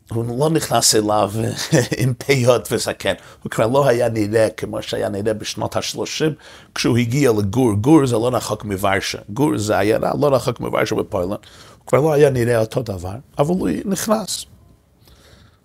הוא 0.10 0.40
לא 0.40 0.50
נכנס 0.50 0.96
אליו 0.96 1.32
עם 2.02 2.14
פיות 2.14 2.68
וזקן, 2.72 3.14
הוא 3.44 3.52
כבר 3.52 3.68
לא 3.68 3.88
היה 3.88 4.10
נראה 4.10 4.50
כמו 4.50 4.82
שהיה 4.82 5.10
נראה 5.10 5.34
בשנות 5.34 5.76
ה-30 5.76 6.34
כשהוא 6.76 6.98
הגיע 6.98 7.32
לגור, 7.32 7.74
גור 7.74 8.06
זה 8.06 8.16
לא 8.16 8.30
רחוק 8.34 8.66
מוורשה, 8.66 9.18
גור 9.30 9.58
זה 9.58 9.80
עיירה 9.80 10.12
לא 10.20 10.36
רחוק 10.36 10.60
מוורשה 10.60 10.96
בפולנד, 10.96 11.30
הוא 11.30 11.88
כבר 11.88 12.02
לא 12.02 12.14
היה 12.14 12.30
נראה 12.30 12.60
אותו 12.60 12.82
דבר, 12.82 13.16
אבל 13.38 13.50
הוא 13.50 13.70
נכנס. 13.86 14.46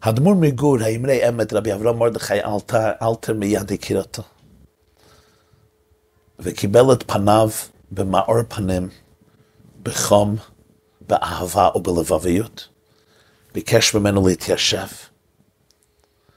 האדמו"ר 0.05 0.35
מגור, 0.35 0.77
האמרי 0.81 1.29
אמת, 1.29 1.53
רבי 1.53 1.73
אברהם 1.73 1.99
מרדכי 1.99 2.45
אלתר, 2.45 2.91
אלתר 3.03 3.33
מיד 3.33 3.73
הכיר 3.73 3.99
אותו. 3.99 4.23
וקיבל 6.39 6.93
את 6.93 7.11
פניו 7.11 7.51
במאור 7.91 8.43
פנים, 8.49 8.89
בחום, 9.83 10.37
באהבה 11.01 11.69
ובלבביות. 11.75 12.69
ביקש 13.55 13.95
ממנו 13.95 14.29
להתיישב. 14.29 14.87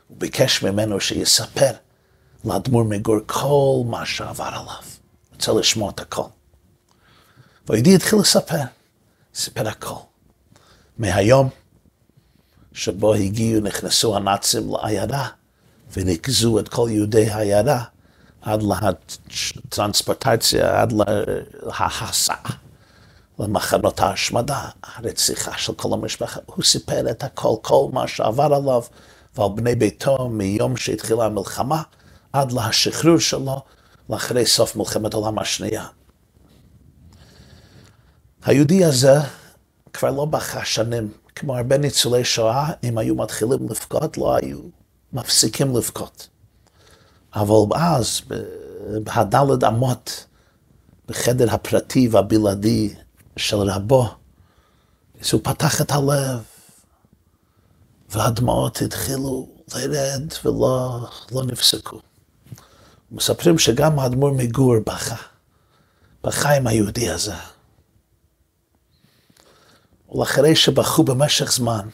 הוא 0.07 0.17
ביקש 0.17 0.63
ממנו 0.63 0.99
שיספר 0.99 1.71
לאדמו"ר 2.45 2.83
מגור 2.83 3.17
כל 3.25 3.83
מה 3.85 4.05
שעבר 4.05 4.49
עליו. 4.53 4.83
רוצה 5.33 5.53
לשמוע 5.53 5.91
את 5.91 5.99
הכל. 5.99 6.27
והיהודי 7.67 7.95
התחיל 7.95 8.19
לספר, 8.19 8.63
סיפר 9.35 9.67
הכל. 9.67 9.99
מהיום 10.97 11.49
שבו 12.77 13.13
הגיעו, 13.13 13.61
נכנסו 13.61 14.15
הנאצים 14.15 14.73
לעיירה 14.73 15.27
וניקזו 15.93 16.59
את 16.59 16.69
כל 16.69 16.89
יהודי 16.91 17.29
העיירה 17.29 17.83
עד 18.41 18.63
לטרנספורטציה, 18.63 20.81
עד 20.81 20.93
להסעה. 21.63 22.51
למחנות 23.39 23.99
ההשמדה, 23.99 24.69
הרציחה 24.83 25.57
של 25.57 25.73
כל 25.73 25.93
המשפחה. 25.93 26.39
הוא 26.45 26.63
סיפר 26.63 27.11
את 27.11 27.23
הכל, 27.23 27.55
כל 27.61 27.87
מה 27.93 28.07
שעבר 28.07 28.53
עליו 28.53 28.83
ועל 29.35 29.49
בני 29.55 29.75
ביתו 29.75 30.29
מיום 30.29 30.77
שהתחילה 30.77 31.25
המלחמה 31.25 31.81
עד 32.33 32.51
לשחרור 32.51 33.19
שלו 33.19 33.61
לאחרי 34.09 34.45
סוף 34.45 34.75
מלחמת 34.75 35.13
העולם 35.13 35.39
השנייה. 35.39 35.85
היהודי 38.45 38.85
הזה 38.85 39.15
כבר 39.93 40.11
לא 40.11 40.25
בכה 40.25 40.65
שנים, 40.65 41.11
כמו 41.37 41.57
הרבה 41.57 41.77
ניצולי 41.77 42.23
שואה, 42.25 42.71
אם 42.83 42.97
היו 42.97 43.15
מתחילים 43.15 43.69
לבכות, 43.69 44.17
לא 44.17 44.35
היו 44.35 44.59
מפסיקים 45.13 45.75
לבכות. 45.77 46.27
אבל 47.35 47.77
אז, 47.77 48.21
בהדלת 49.03 49.63
אמות, 49.63 50.25
בחדר 51.07 51.53
הפרטי 51.53 52.07
והבלעדי 52.11 52.95
של 53.37 53.57
רבו, 53.57 54.09
אז 55.21 55.33
הוא 55.33 55.41
פתח 55.43 55.81
את 55.81 55.91
הלב, 55.91 56.43
והדמעות 58.09 58.81
התחילו 58.81 59.47
לרד 59.75 60.33
ולא 60.45 60.99
לא 61.31 61.43
נפסקו. 61.43 61.99
מספרים 63.11 63.59
שגם 63.59 63.99
האדמו"ר 63.99 64.31
מגור 64.31 64.75
בכה, 64.85 65.15
בכה 66.23 66.55
עם 66.55 66.67
היהודי 66.67 67.09
הזה. 67.09 67.33
ולאחרי 70.11 70.55
שבכו 70.55 71.03
במשך 71.03 71.51
זמן, 71.51 71.87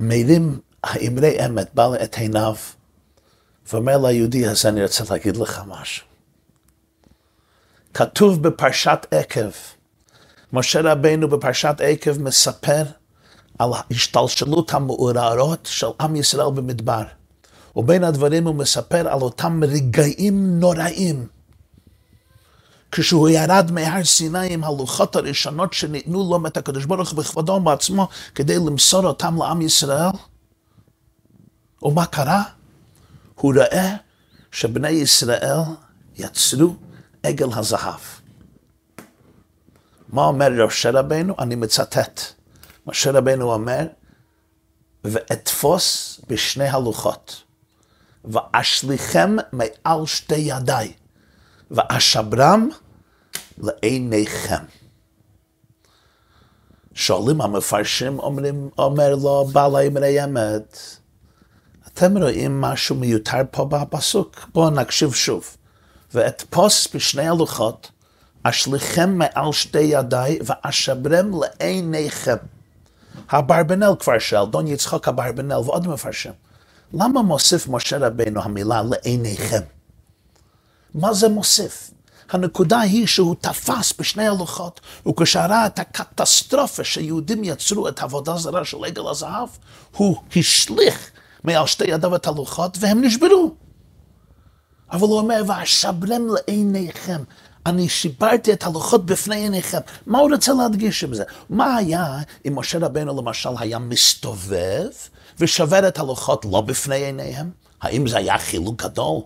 מרים 0.00 0.60
האמרי 0.84 1.46
אמת, 1.46 1.74
בא 1.74 1.88
את 2.04 2.14
עיניו, 2.14 2.54
ואומר 3.72 3.98
ליהודי 3.98 4.46
הזה, 4.46 4.68
אני 4.68 4.82
רוצה 4.82 5.04
להגיד 5.10 5.36
לך 5.36 5.62
משהו. 5.66 6.06
כתוב 7.94 8.42
בפרשת 8.42 9.06
עקב, 9.10 9.50
משה 10.52 10.80
רבנו 10.80 11.28
בפרשת 11.28 11.74
עקב 11.80 12.18
מספר 12.18 12.82
על 13.58 13.70
השתלשלות 13.90 14.74
המעוררות 14.74 15.68
של 15.70 15.86
עם 16.00 16.16
ישראל 16.16 16.50
במדבר. 16.54 17.02
ובין 17.76 18.04
הדברים 18.04 18.46
הוא 18.46 18.54
מספר 18.54 19.08
על 19.08 19.20
אותם 19.20 19.60
רגעים 19.64 20.60
נוראים. 20.60 21.26
כשהוא 22.92 23.28
ירד 23.28 23.70
מהר 23.72 24.04
סיני 24.04 24.54
עם 24.54 24.64
הלוחות 24.64 25.16
הראשונות 25.16 25.72
שניתנו 25.72 26.30
לו 26.30 26.38
מאת 26.38 26.56
הקדוש 26.56 26.84
ברוך 26.84 27.12
בכבודו 27.12 27.60
בעצמו 27.60 28.08
כדי 28.34 28.56
למסור 28.56 29.04
אותם 29.04 29.36
לעם 29.42 29.62
ישראל. 29.62 30.10
ומה 31.82 32.06
קרה? 32.06 32.42
הוא 33.34 33.54
ראה 33.56 33.96
שבני 34.52 34.88
ישראל 34.88 35.60
יצרו 36.16 36.76
עגל 37.22 37.48
הזהב. 37.52 38.00
מה 40.08 40.22
אומר 40.22 40.66
משה 40.66 40.90
רבנו? 40.90 41.34
אני 41.38 41.54
מצטט. 41.54 42.20
משה 42.86 43.10
רבנו 43.10 43.52
אומר, 43.52 43.86
ואתפוס 45.04 46.20
בשני 46.28 46.68
הלוחות, 46.68 47.42
ואשליכם 48.24 49.36
מעל 49.52 50.06
שתי 50.06 50.34
ידיי, 50.34 50.92
ואשברם 51.70 52.68
לעיניכם. 53.58 54.64
שואלים 56.94 57.40
המפרשים, 57.40 58.18
אומרים, 58.18 58.68
אומר 58.78 59.14
לו 59.14 59.44
בעל 59.52 59.76
האמרי 59.76 60.24
אמת, 60.24 60.78
אתם 61.86 62.18
רואים 62.18 62.60
משהו 62.60 62.96
מיותר 62.96 63.38
פה 63.50 63.64
בפסוק? 63.64 64.50
בואו 64.54 64.70
נקשיב 64.70 65.12
שוב. 65.12 65.56
ואתפוס 66.14 66.88
בשני 66.94 67.28
הלוחות, 67.28 67.90
אשליכם 68.42 69.18
מעל 69.18 69.52
שתי 69.52 69.80
ידיי, 69.80 70.38
ואשברם 70.44 71.30
לעיניכם. 71.40 72.36
האברבנאל 73.28 73.96
כבר 74.00 74.18
שאל, 74.18 74.46
דון 74.46 74.66
יצחק 74.66 75.08
אברבנאל 75.08 75.56
ועוד 75.56 75.88
מפרשים. 75.88 76.32
למה 76.92 77.22
מוסיף 77.22 77.68
משה 77.68 77.98
רבנו 77.98 78.42
המילה 78.42 78.82
לעיניכם? 78.82 79.62
מה 80.94 81.14
זה 81.14 81.28
מוסיף? 81.28 81.90
הנקודה 82.30 82.80
היא 82.80 83.06
שהוא 83.06 83.36
תפס 83.40 83.92
בשני 83.98 84.28
הלוחות, 84.28 84.80
וכשראה 85.08 85.66
את 85.66 85.78
הקטסטרופה 85.78 86.84
שיהודים 86.84 87.44
יצרו 87.44 87.88
את 87.88 88.00
עבודה 88.00 88.36
זרה 88.36 88.64
של 88.64 88.84
עגל 88.84 89.08
הזהב, 89.08 89.48
הוא 89.96 90.16
השליך 90.36 91.10
מעל 91.44 91.66
שתי 91.66 91.84
ידיו 91.84 92.16
את 92.16 92.26
הלוחות 92.26 92.76
והם 92.80 93.04
נשברו. 93.04 93.54
אבל 94.92 95.02
הוא 95.02 95.18
אומר, 95.18 95.42
ואשברם 95.46 96.26
לעיניכם. 96.34 97.22
אני 97.66 97.88
שיברתי 97.88 98.52
את 98.52 98.64
הלוחות 98.64 99.06
בפני 99.06 99.36
עיניכם. 99.36 99.78
מה 100.06 100.18
הוא 100.18 100.30
רוצה 100.30 100.52
להדגיש 100.52 101.04
עם 101.04 101.14
זה? 101.14 101.24
מה 101.50 101.76
היה 101.76 102.18
אם 102.46 102.58
משה 102.58 102.78
רבנו 102.78 103.22
למשל 103.22 103.48
היה 103.58 103.78
מסתובב 103.78 104.86
ושבר 105.38 105.88
את 105.88 105.98
הלוחות 105.98 106.44
לא 106.44 106.60
בפני 106.60 106.96
עיניהם? 106.96 107.50
האם 107.80 108.06
זה 108.06 108.16
היה 108.16 108.38
חילוק 108.38 108.82
גדול? 108.82 109.20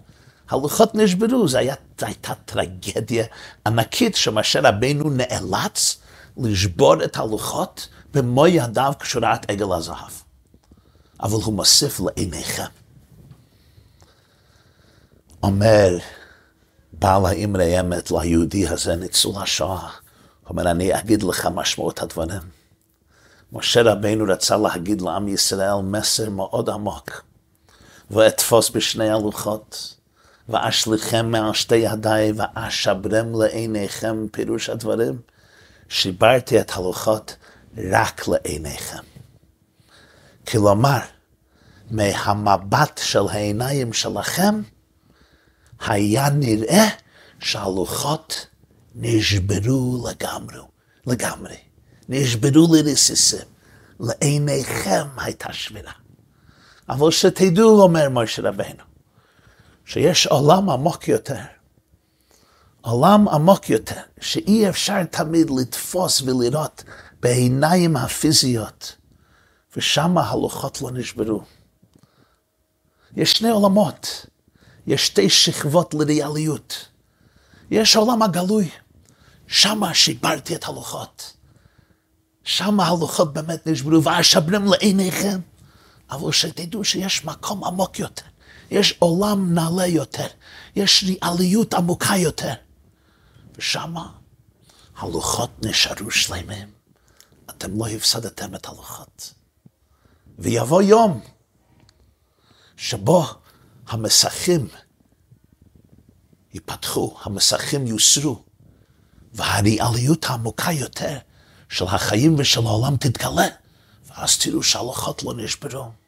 הלוחות 0.51 0.95
נשברו, 0.95 1.49
זו 1.49 1.59
הייתה 2.03 2.35
טרגדיה 2.45 3.25
ענקית 3.67 4.17
שמשה 4.17 4.61
רבנו 4.61 5.11
נאלץ 5.11 5.97
לשבור 6.37 7.05
את 7.05 7.17
הלוחות 7.17 7.89
במו 8.15 8.47
ידיו 8.47 8.93
כשורת 9.01 9.51
עגל 9.51 9.73
הזהב. 9.73 10.13
אבל 11.23 11.43
הוא 11.45 11.55
מוסיף 11.55 12.01
לעיניכם. 12.01 12.63
אומר 15.43 15.99
בעל 16.93 17.27
האמרי 17.27 17.81
אמת 17.81 18.11
ליהודי 18.11 18.69
הזה, 18.69 18.97
ניצול 18.97 19.43
השואה, 19.43 19.89
אומר, 20.51 20.71
אני 20.71 20.99
אגיד 20.99 21.23
לך 21.23 21.49
משמעות 21.55 22.03
הדברים. 22.03 22.43
משה 23.53 23.83
רבינו 23.83 24.25
רצה 24.29 24.57
להגיד 24.57 25.01
לעם 25.01 25.29
ישראל 25.29 25.75
מסר 25.83 26.31
מאוד 26.31 26.71
עמוק, 26.71 27.23
ואתפוס 28.11 28.71
בשני 28.71 29.11
הלוחות, 29.11 29.95
ואשליכם 30.49 31.31
מעל 31.31 31.55
שתי 31.55 31.77
ידיי, 31.77 32.33
ואשברם 32.37 33.41
לעיניכם, 33.41 34.27
פירוש 34.33 34.69
הדברים. 34.71 35.21
שיברתי 35.89 36.61
את 36.61 36.71
הלוחות 36.75 37.37
רק 37.91 38.29
לעיניכם. 38.29 39.03
כלומר, 40.49 40.99
מהמבט 41.91 43.01
של 43.05 43.29
העיניים 43.31 43.93
שלכם, 43.93 44.63
היה 45.87 46.31
נראה 46.31 46.89
שהלוחות 47.41 48.47
נשברו 48.95 50.09
לגמרי, 50.11 50.59
לגמרי. 51.07 51.57
נשברו 52.09 52.75
לרסיסים. 52.75 53.47
לעיניכם 54.01 55.07
הייתה 55.17 55.53
שבירה. 55.53 55.93
אבל 56.89 57.11
שתדעו, 57.11 57.83
אומר 57.83 58.09
משה 58.09 58.43
רבנו, 58.43 58.85
שיש 59.85 60.27
עולם 60.27 60.71
עמוק 60.71 61.09
יותר. 61.09 61.41
עולם 62.81 63.29
עמוק 63.29 63.71
יותר, 63.71 64.01
שאי 64.21 64.69
אפשר 64.69 65.05
תמיד 65.05 65.51
לתפוס 65.51 66.23
ולראות 66.23 66.85
בעיניים 67.21 67.97
הפיזיות, 67.97 68.97
ושם 69.77 70.19
הלוחות 70.19 70.83
לא 70.83 70.91
נשברו. 70.91 71.43
יש 73.17 73.33
שני 73.33 73.51
עולמות, 73.51 74.27
יש 74.87 75.07
שתי 75.07 75.31
שכבות 75.31 75.95
לריאליות. 75.95 76.89
יש 77.71 77.97
עולם 77.97 78.23
הגלוי, 78.23 78.71
שמה 79.47 79.95
שיברתי 79.95 80.55
את 80.55 80.65
הלוחות. 80.65 81.33
שמה 82.45 82.89
הלוחות 82.89 83.33
באמת 83.33 83.67
נשברו, 83.67 84.05
ואשברים 84.05 84.65
לעיניכם. 84.67 85.41
אבל 86.11 86.33
שתדעו 86.33 86.85
שיש 86.85 87.25
מקום 87.25 87.65
עמוק 87.65 87.99
יותר, 87.99 88.27
יש 88.73 88.95
עולם 88.99 89.55
נעלה 89.55 89.87
יותר, 89.87 90.27
יש 90.77 91.05
ריאליות 91.05 91.75
עמוקה 91.75 92.17
יותר. 92.17 92.53
ושמה 93.57 94.13
הלוחות 94.97 95.51
נשארו 95.65 96.11
שלמים. 96.11 96.71
אתם 97.51 97.79
לא 97.79 97.87
הפסדתם 97.89 98.55
את 98.55 98.69
הלוחות. 98.69 99.35
ויבוא 100.39 100.83
יום 100.83 101.21
שבו 102.77 103.25
המסכים 103.87 104.69
ייפתחו, 106.55 107.17
המסכים 107.23 107.87
יוסרו, 107.87 108.43
והריאליות 109.33 110.25
העמוקה 110.25 110.73
יותר 110.73 111.19
של 111.69 111.85
החיים 111.85 112.35
ושל 112.39 112.67
העולם 112.67 112.97
תתגלה, 112.97 113.47
ואז 114.07 114.39
תראו 114.39 114.63
שהלוחות 114.63 115.23
לא 115.23 115.35
נשברו. 115.35 116.02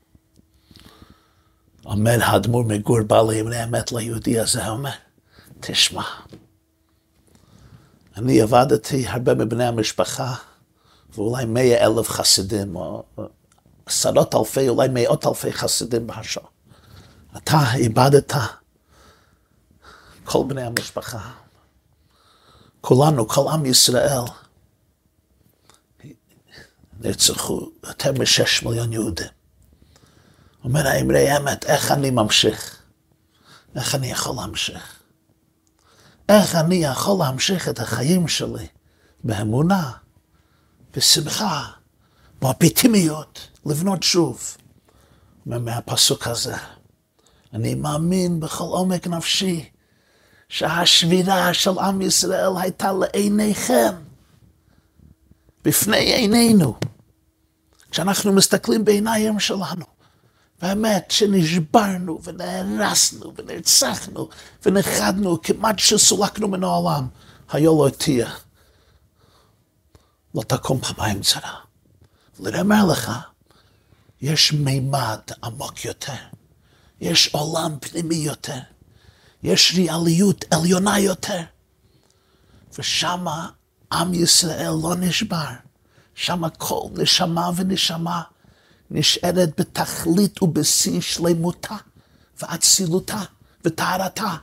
האדמו"ר 1.86 2.64
מגור 2.64 3.02
בעלי 3.02 3.40
אמרי 3.40 3.64
אמת 3.64 3.92
ליהודי 3.92 4.40
הזה, 4.40 4.68
אומר, 4.68 4.90
תשמע, 5.60 6.02
אני 8.16 8.40
עבדתי 8.40 9.08
הרבה 9.08 9.34
מבני 9.34 9.64
המשפחה, 9.64 10.34
ואולי 11.14 11.44
מאה 11.44 11.86
אלף 11.86 12.08
חסידים, 12.08 12.76
או 12.76 13.04
עשרות 13.86 14.34
אלפי, 14.34 14.68
אולי 14.68 14.88
מאות 14.92 15.26
אלפי 15.26 15.52
חסידים 15.52 16.06
בהשעה. 16.06 16.44
אתה 17.36 17.58
איבדת 17.74 18.32
כל 20.24 20.44
בני 20.48 20.62
המשפחה, 20.62 21.30
כולנו, 22.80 23.28
כל 23.28 23.44
עם 23.52 23.66
ישראל, 23.66 24.22
נרצחו 27.00 27.70
יותר 27.86 28.12
משש 28.12 28.62
מיליון 28.62 28.92
יהודים. 28.92 29.43
אומר 30.64 30.86
האמרי 30.86 31.36
אמת, 31.36 31.64
איך 31.64 31.92
אני 31.92 32.10
ממשיך? 32.10 32.82
איך 33.76 33.94
אני 33.94 34.10
יכול 34.10 34.36
להמשיך? 34.36 35.02
איך 36.28 36.54
אני 36.54 36.74
יכול 36.74 37.24
להמשיך 37.24 37.68
את 37.68 37.80
החיים 37.80 38.28
שלי 38.28 38.66
באמונה, 39.24 39.92
בשמחה, 40.96 41.70
באופטימיות, 42.42 43.48
לבנות 43.66 44.02
שוב? 44.02 44.56
אומר 45.46 45.58
מהפסוק 45.58 46.26
הזה, 46.26 46.56
אני 47.52 47.74
מאמין 47.74 48.40
בכל 48.40 48.64
עומק 48.64 49.06
נפשי 49.06 49.70
שהשבירה 50.48 51.54
של 51.54 51.78
עם 51.78 52.02
ישראל 52.02 52.50
הייתה 52.60 52.92
לעיניכם, 52.92 53.92
בפני 55.64 55.96
עינינו, 56.14 56.74
כשאנחנו 57.90 58.32
מסתכלים 58.32 58.84
בעיניים 58.84 59.40
שלנו. 59.40 59.93
באמת 60.62 61.10
שנשברנו 61.10 62.20
ונהרסנו 62.22 63.32
ונרצחנו 63.36 64.28
ונכחדנו 64.66 65.42
כמעט 65.42 65.78
שסולקנו 65.78 66.48
מן 66.48 66.64
העולם, 66.64 67.08
היה 67.52 67.64
לא 67.64 67.88
תהיה. 67.98 68.30
לא 70.34 70.42
תקום 70.42 70.80
פעמיים 70.80 71.22
צרה. 71.22 71.54
אומר 72.38 72.86
לך, 72.92 73.12
יש 74.20 74.52
מימד 74.52 75.20
עמוק 75.44 75.84
יותר. 75.84 76.12
יש 77.00 77.28
עולם 77.32 77.76
פנימי 77.80 78.14
יותר, 78.14 78.58
יש 79.42 79.74
ריאליות 79.74 80.44
עליונה 80.50 80.98
יותר. 80.98 81.40
ושמה 82.78 83.48
עם 83.92 84.14
ישראל 84.14 84.72
לא 84.82 84.94
נשבר, 84.98 85.48
שמה 86.14 86.50
כל 86.50 86.88
נשמה 86.92 87.50
ונשמה 87.56 88.22
נשארת 88.94 89.60
בתכלית 89.60 90.42
ובשיא 90.42 91.00
שלמותה 91.00 91.76
ואצילותה 92.42 93.22
וטהרתה. 93.64 94.36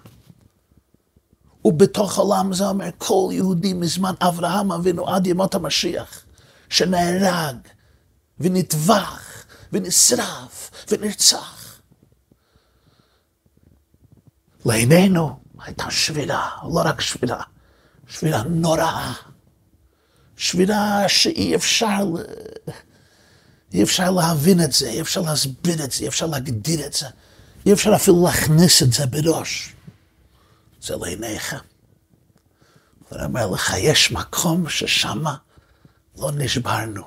ובתוך 1.65 2.17
עולם 2.17 2.53
זה 2.53 2.67
אומר 2.67 2.89
כל 2.97 3.29
יהודי 3.31 3.73
מזמן 3.73 4.13
אברהם 4.19 4.71
אבינו 4.71 5.09
עד 5.09 5.27
ימות 5.27 5.55
המשיח, 5.55 6.25
שנהרג 6.69 7.55
ונטבח 8.39 9.45
ונשרף 9.73 10.71
ונרצח. 10.91 11.79
לעינינו 14.65 15.39
הייתה 15.59 15.91
שבירה, 15.91 16.49
לא 16.63 16.81
רק 16.85 17.01
שבירה, 17.01 17.43
שבירה 18.07 18.43
נוראה. 18.43 19.13
שבירה 20.37 21.03
שאי 21.07 21.55
אפשר, 21.55 22.03
אי 23.73 23.83
אפשר 23.83 24.11
להבין 24.11 24.63
את 24.63 24.71
זה, 24.71 24.89
אי 24.89 25.01
אפשר 25.01 25.21
להסביר 25.21 25.83
את 25.83 25.91
זה, 25.91 26.03
אי 26.03 26.07
אפשר 26.07 26.25
להגדיר 26.25 26.85
את 26.85 26.93
זה, 26.93 27.07
אי 27.65 27.73
אפשר 27.73 27.95
אפילו 27.95 28.23
להכניס 28.25 28.83
את 28.83 28.93
זה 28.93 29.05
בראש. 29.05 29.73
זה 30.81 30.95
לעיניך. 30.95 31.55
ואני 33.11 33.25
אומר 33.25 33.47
לך, 33.47 33.73
יש 33.77 34.11
מקום 34.11 34.69
ששם 34.69 35.23
לא 36.17 36.31
נשברנו. 36.31 37.03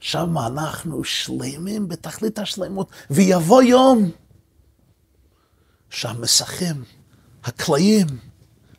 שם 0.00 0.38
אנחנו 0.38 1.04
שלמים 1.04 1.88
בתכלית 1.88 2.38
השלמות, 2.38 2.90
ויבוא 3.10 3.62
יום 3.62 4.10
שהמסכים, 5.90 6.84
הקלעים, 7.44 8.06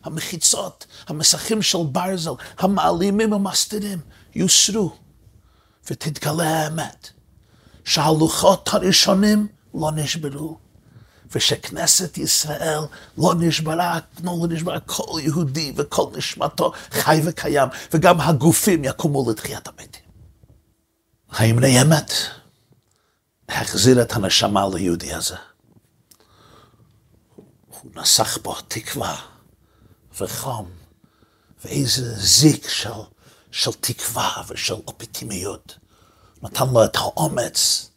המחיצות, 0.04 0.86
המסכים 1.08 1.62
של 1.62 1.78
ברזל, 1.92 2.32
המעלימים 2.58 3.34
המסתירים, 3.34 4.00
יוסרו, 4.36 4.96
ותתגלה 5.92 6.64
האמת, 6.64 7.10
שהלוחות 7.86 8.70
הראשונים 8.74 9.48
לא 9.74 9.92
נשברו, 9.92 10.58
ושכנסת 11.36 12.18
ישראל 12.18 12.80
לא 13.18 13.34
נשברה, 13.40 14.00
לא 14.24 14.38
נשברה 14.50 14.80
כל 14.80 15.20
יהודי 15.22 15.74
וכל 15.76 16.06
נשמתו 16.18 16.72
חי 16.92 17.22
וקיים, 17.26 17.68
וגם 17.94 18.22
הגופים 18.22 18.84
יקומו 18.84 19.32
לתחיית 19.32 19.68
המתים. 19.68 20.04
האמרי 21.30 21.82
אמת 21.82 22.12
החזיר 23.50 24.02
את 24.02 24.14
הנשמה 24.14 24.66
ליהודי 24.74 25.14
הזה. 25.14 25.36
הוא 27.68 27.92
נסח 27.96 28.38
בו 28.38 28.56
תקווה 28.68 29.22
וחום 30.20 30.70
ואיזה 31.66 32.14
זיק 32.20 32.70
של, 32.70 32.90
של 33.54 33.72
תקווה 33.72 34.44
ושל 34.50 34.74
אופטימיות. 34.74 35.78
נתן 36.44 36.66
לו 36.74 36.86
את 36.86 36.96
האומץ, 36.96 37.90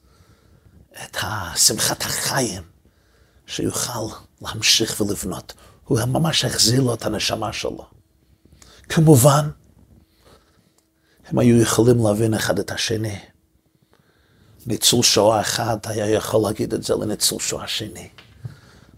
את 0.93 1.17
שמחת 1.57 2.03
החיים, 2.03 2.63
שיוכל 3.47 4.17
להמשיך 4.43 5.01
ולבנות. 5.01 5.53
הוא 5.85 6.01
ממש 6.01 6.45
החזיר 6.45 6.83
לו 6.83 6.95
את 6.95 7.07
הנשמה 7.07 7.53
שלו. 7.53 7.87
כמובן, 8.89 9.51
הם 11.27 11.39
היו 11.39 11.63
יכולים 11.63 12.07
להבין 12.07 12.35
אחד 12.35 12.59
את 12.59 12.71
השני. 12.71 13.19
ניצול 14.67 15.03
שואה 15.03 15.41
אחד 15.41 15.77
היה 15.85 16.11
יכול 16.11 16.43
להגיד 16.43 16.75
את 16.75 16.83
זה 16.83 16.95
לניצול 16.95 17.41
שואה 17.41 17.69
שני. 17.69 18.09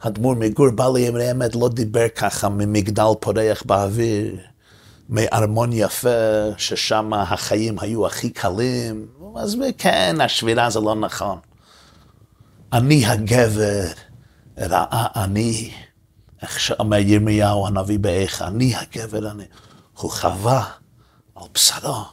האדמו"ר 0.00 0.34
מגור 0.34 0.70
בא 0.70 0.88
לי 0.94 1.08
אמרי 1.08 1.30
אמת 1.30 1.54
לא 1.54 1.68
דיבר 1.68 2.08
ככה 2.08 2.48
ממגדל 2.48 3.08
פורח 3.20 3.62
באוויר, 3.66 4.36
מארמון 5.08 5.70
יפה, 5.72 6.48
ששם 6.56 7.12
החיים 7.12 7.78
היו 7.78 8.06
הכי 8.06 8.30
קלים. 8.30 9.06
אז 9.36 9.56
כן, 9.78 10.16
השבירה 10.20 10.70
זה 10.70 10.80
לא 10.80 10.94
נכון. 10.94 11.38
אני 12.72 13.06
הגבר, 13.06 13.84
ראה 14.58 15.06
אני, 15.16 15.72
איך 16.42 16.60
שאומר 16.60 16.96
ירמיהו 16.96 17.66
הנביא 17.66 17.98
באיכה, 17.98 18.46
אני 18.46 18.74
הגבר, 18.76 19.30
אני. 19.30 19.44
הוא 19.98 20.10
חווה 20.10 20.70
על 21.34 21.48
בשרו 21.54 22.04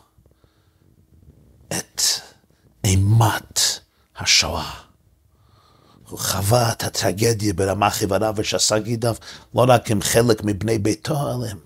את 1.68 2.02
אימת 2.84 3.60
השואה. 4.18 4.72
הוא 6.10 6.20
חווה 6.20 6.72
את 6.72 6.84
הטרגדיה 6.84 7.54
ברמה 7.54 7.90
חברה 7.90 8.32
ושעשה 8.36 8.80
גידיו, 8.80 9.16
לא 9.56 9.66
רק 9.68 9.92
עם 9.92 10.02
חלק 10.02 10.44
מבני 10.44 10.78
ביתו, 10.78 11.14
אלא 11.14 11.46
עם 11.52 11.58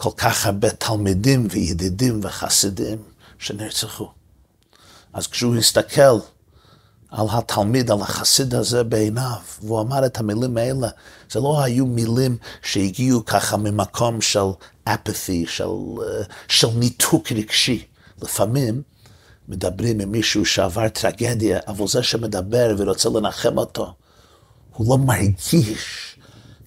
כל 0.00 0.10
כך 0.16 0.46
הרבה 0.46 0.70
תלמידים 0.70 1.46
וידידים 1.50 2.20
וחסידים 2.22 2.98
שנרצחו. 3.38 4.10
אז 5.12 5.26
כשהוא 5.26 5.56
הסתכל 5.56 6.18
על 7.10 7.26
התלמיד, 7.30 7.90
על 7.90 8.02
החסיד 8.02 8.54
הזה 8.54 8.84
בעיניו, 8.84 9.36
והוא 9.62 9.80
אמר 9.80 10.06
את 10.06 10.18
המילים 10.18 10.56
האלה, 10.56 10.88
זה 11.30 11.40
לא 11.40 11.62
היו 11.62 11.86
מילים 11.86 12.36
שהגיעו 12.62 13.24
ככה 13.24 13.56
ממקום 13.56 14.20
של 14.20 14.44
אפת'י, 14.84 15.46
של, 15.48 15.64
של 16.48 16.68
ניתוק 16.74 17.32
רגשי. 17.32 17.84
לפעמים 18.22 18.82
מדברים 19.48 20.00
עם 20.00 20.12
מישהו 20.12 20.44
שעבר 20.46 20.88
טרגדיה, 20.88 21.58
אבל 21.68 21.88
זה 21.88 22.02
שמדבר 22.02 22.74
ורוצה 22.78 23.08
לנחם 23.08 23.58
אותו, 23.58 23.94
הוא 24.72 24.90
לא 24.90 24.98
מרגיש 24.98 26.16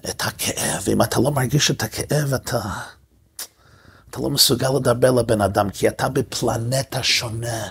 את 0.09 0.21
הכאב. 0.21 0.83
אם 0.91 1.01
אתה 1.01 1.19
לא 1.19 1.31
מרגיש 1.31 1.71
את 1.71 1.83
הכאב, 1.83 2.33
אתה, 2.33 2.59
אתה 4.13 4.21
לא 4.21 4.29
מסוגל 4.29 4.69
לדבר 4.75 5.11
לבן 5.11 5.41
אדם, 5.41 5.69
כי 5.69 5.87
אתה 5.87 6.09
בפלנטה 6.09 7.03
שונה. 7.03 7.67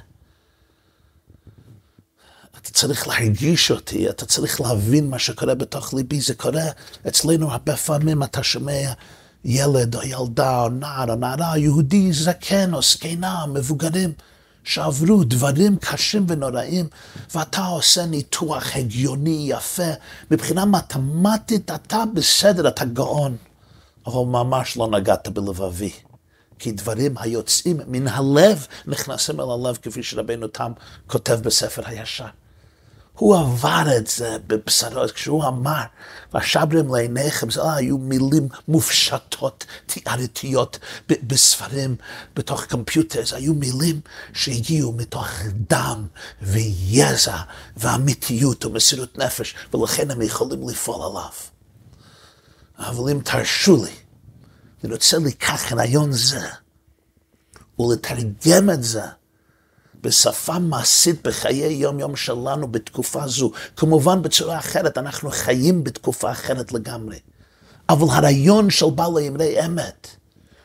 אתה 2.60 2.70
צריך 2.70 3.08
להרגיש 3.08 3.70
אותי, 3.70 4.10
אתה 4.10 4.26
צריך 4.26 4.60
להבין 4.60 5.10
מה 5.10 5.18
שקורה 5.18 5.54
בתוך 5.54 5.94
ליבי. 5.94 6.20
זה 6.20 6.34
קורה 6.34 6.64
אצלנו 7.08 7.52
הרבה 7.52 7.76
פעמים, 7.76 8.22
אתה 8.22 8.42
שומע 8.42 8.92
ילד 9.44 9.94
או 9.94 10.02
ילדה 10.02 10.62
או 10.62 10.68
נער 10.68 11.10
או 11.10 11.14
נערה, 11.14 11.58
יהודי 11.58 12.12
זקן 12.12 12.74
או 12.74 12.82
זקנה, 12.82 13.46
מבוגרים. 13.46 14.12
שעברו 14.64 15.24
דברים 15.24 15.76
קשים 15.76 16.26
ונוראים, 16.28 16.86
ואתה 17.34 17.64
עושה 17.64 18.06
ניתוח 18.06 18.76
הגיוני, 18.76 19.46
יפה, 19.48 19.90
מבחינה 20.30 20.64
מתמטית 20.64 21.70
אתה 21.70 22.04
בסדר, 22.14 22.68
אתה 22.68 22.84
גאון, 22.84 23.36
אבל 24.06 24.24
ממש 24.24 24.76
לא 24.76 24.88
נגעת 24.90 25.28
בלבבי. 25.28 25.92
כי 26.62 26.72
דברים 26.72 27.14
היוצאים 27.18 27.80
מן 27.86 28.08
הלב 28.08 28.66
נכנסים 28.86 29.40
אל 29.40 29.46
הלב, 29.50 29.78
כפי 29.82 30.02
שרבנו 30.02 30.48
תם 30.48 30.72
כותב 31.06 31.38
בספר 31.42 31.82
הישר. 31.84 32.26
הוא 33.12 33.36
עבר 33.36 33.84
את 33.96 34.06
זה 34.06 34.36
בבשרו, 34.46 35.02
כשהוא 35.14 35.44
אמר, 35.44 35.82
והשברים 36.32 36.94
לעיניכם, 36.94 37.50
זה 37.50 37.60
לא 37.60 37.70
היו 37.70 37.98
מילים 37.98 38.48
מופשטות, 38.68 39.66
תיארתיות, 39.86 40.78
בספרים, 41.08 41.96
בתוך 42.34 42.64
קומפיוטר, 42.64 43.26
זה 43.26 43.36
היו 43.36 43.54
מילים 43.54 44.00
שהגיעו 44.32 44.92
מתוך 44.92 45.28
דם 45.70 46.06
ויזע 46.42 47.38
ואמיתיות 47.76 48.64
ומסירות 48.64 49.18
נפש, 49.18 49.54
ולכן 49.74 50.10
הם 50.10 50.22
יכולים 50.22 50.68
לפעול 50.68 51.02
עליו. 51.10 51.32
אבל 52.78 53.10
אם 53.10 53.20
תרשו 53.20 53.84
לי, 53.84 54.01
אני 54.84 54.92
רוצה 54.92 55.18
לקח 55.18 55.72
רעיון 55.72 56.12
זה 56.12 56.48
ולתרגם 57.78 58.70
את 58.70 58.82
זה 58.82 59.02
בשפה 60.00 60.58
מעשית 60.58 61.26
בחיי 61.26 61.72
יום-יום 61.72 62.16
שלנו 62.16 62.68
בתקופה 62.68 63.28
זו. 63.28 63.50
כמובן 63.76 64.22
בצורה 64.22 64.58
אחרת, 64.58 64.98
אנחנו 64.98 65.30
חיים 65.30 65.84
בתקופה 65.84 66.30
אחרת 66.30 66.72
לגמרי. 66.72 67.18
אבל 67.88 68.06
הרעיון 68.10 68.70
של 68.70 68.90
בעלי 68.94 69.28
אמרי 69.28 69.66
אמת, 69.66 70.08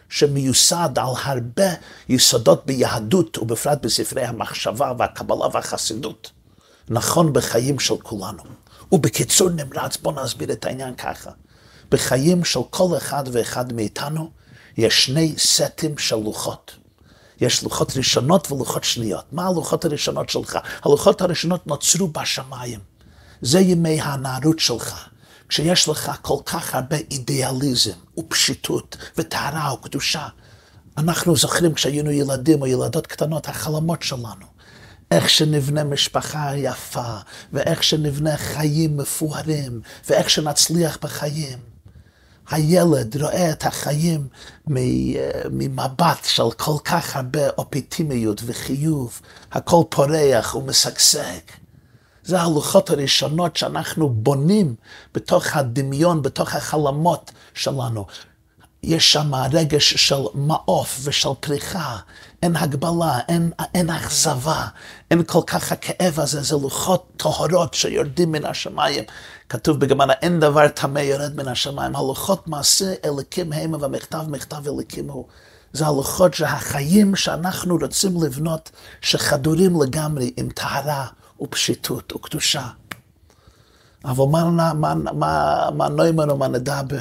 שמיוסד 0.10 0.90
על 0.96 1.14
הרבה 1.24 1.70
יסודות 2.10 2.66
ביהדות, 2.66 3.38
ובפרט 3.38 3.82
בספרי 3.82 4.24
המחשבה 4.24 4.94
והקבלה 4.98 5.48
והחסידות, 5.54 6.32
נכון 6.90 7.34
בחיים 7.34 7.80
של 7.80 7.98
כולנו. 8.04 8.44
ובקיצור 8.92 9.50
נמרץ, 9.50 9.98
בואו 9.98 10.24
נסביר 10.24 10.52
את 10.52 10.66
העניין 10.66 10.96
ככה. 10.96 11.32
בחיים 11.92 12.46
של 12.46 12.60
כל 12.70 12.98
אחד 12.98 13.24
ואחד 13.32 13.74
מאיתנו 13.74 14.32
יש 14.78 15.06
שני 15.06 15.34
סטים 15.38 15.98
של 15.98 16.16
לוחות. 16.16 16.76
יש 17.42 17.64
לוחות 17.64 17.98
ראשונות 17.98 18.52
ולוחות 18.52 18.84
שניות. 18.84 19.26
מה 19.32 19.48
הלוחות 19.48 19.86
הראשונות 19.86 20.30
שלך? 20.30 20.58
הלוחות 20.86 21.22
הראשונות 21.22 21.68
נוצרו 21.68 22.08
בשמיים. 22.08 22.80
זה 23.42 23.60
ימי 23.60 24.02
הנערות 24.02 24.60
שלך. 24.60 25.10
כשיש 25.50 25.90
לך 25.90 26.12
כל 26.22 26.38
כך 26.46 26.76
הרבה 26.76 26.98
אידיאליזם 27.12 27.92
ופשיטות 28.18 28.98
וטהרה 29.18 29.74
וקדושה. 29.74 30.28
אנחנו 30.98 31.36
זוכרים 31.36 31.74
כשהיינו 31.74 32.12
ילדים 32.12 32.62
או 32.62 32.68
ילדות 32.68 33.08
קטנות, 33.08 33.48
החלומות 33.48 34.04
שלנו. 34.04 34.46
איך 35.12 35.30
שנבנה 35.30 35.84
משפחה 35.84 36.52
יפה, 36.56 37.18
ואיך 37.54 37.84
שנבנה 37.84 38.38
חיים 38.38 38.98
מפוארים, 38.98 39.82
ואיך 40.10 40.30
שנצליח 40.30 40.98
בחיים. 41.02 41.77
הילד 42.50 43.22
רואה 43.22 43.52
את 43.52 43.66
החיים 43.66 44.28
ממבט 45.52 46.24
של 46.24 46.52
כל 46.58 46.78
כך 46.84 47.16
הרבה 47.16 47.50
אופטימיות 47.50 48.42
וחיוב, 48.46 49.22
הכל 49.52 49.84
פורח 49.90 50.56
ומשגשג. 50.56 51.40
זה 52.24 52.42
הלוחות 52.42 52.90
הראשונות 52.90 53.58
שאנחנו 53.58 54.10
בונים 54.10 54.76
בתוך 55.14 55.56
הדמיון, 55.56 56.22
בתוך 56.22 56.56
החלומות 56.56 57.32
שלנו. 57.54 58.06
יש 58.84 59.14
שם 59.14 59.32
רגש 59.36 59.94
של 59.94 60.22
מעוף 60.34 61.00
ושל 61.04 61.30
פריחה, 61.40 61.98
אין 62.44 62.56
הגבלה, 62.56 63.20
אין, 63.28 63.52
אין 63.74 63.90
אכזבה, 63.90 64.66
אין 65.12 65.24
כל 65.24 65.42
כך 65.48 65.72
הכאב 65.72 66.20
הזה, 66.20 66.42
זה 66.42 66.56
לוחות 66.56 67.12
טהורות 67.18 67.74
שיורדים 67.74 68.32
מן 68.32 68.46
השמיים. 68.46 69.04
כתוב 69.50 69.80
בגמרא, 69.80 70.14
אין 70.22 70.40
דבר 70.40 70.68
טמא 70.68 71.00
יורד 71.00 71.36
מן 71.36 71.48
השמיים, 71.48 71.96
הלוחות 71.96 72.48
מעשה 72.48 72.94
אליקים 73.06 73.54
המה 73.54 73.78
והמכתב 73.78 74.26
מכתב 74.30 74.68
אליקים 74.68 75.10
הוא. 75.10 75.26
זה 75.74 75.88
הלוחות 75.88 76.34
שהחיים 76.34 77.16
שאנחנו 77.16 77.78
רוצים 77.82 78.24
לבנות, 78.24 78.72
שחדורים 79.02 79.82
לגמרי 79.82 80.32
עם 80.38 80.50
טהרה 80.50 81.08
ופשיטות 81.42 82.14
וקדושה. 82.14 82.68
אבל 84.06 84.26
מה, 84.32 84.74
מה, 84.74 84.94
מה, 84.96 85.70
מה 85.74 85.90
נאמר 85.90 86.34
ומה 86.34 86.48
נדבר? 86.48 86.98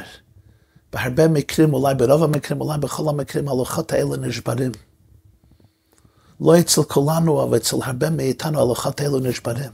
בהרבה 0.93 1.29
מקרים, 1.29 1.75
אולי 1.75 1.95
ברוב 1.95 2.23
המקרים, 2.23 2.61
אולי 2.61 2.79
בכל 2.79 3.09
המקרים, 3.09 3.49
הלוחות 3.49 3.93
האלה 3.93 4.17
נשברים. 4.17 4.73
לא 6.41 6.59
אצל 6.59 6.83
כולנו, 6.83 7.43
אבל 7.43 7.57
אצל 7.57 7.77
הרבה 7.83 8.11
מאיתנו 8.11 8.61
הלוחות 8.61 9.01
האלו 9.01 9.19
נשברים. 9.19 9.71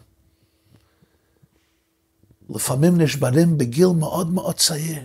לפעמים 2.50 3.00
נשברים 3.00 3.58
בגיל 3.58 3.88
מאוד 3.98 4.30
מאוד 4.30 4.54
צעיר, 4.54 5.02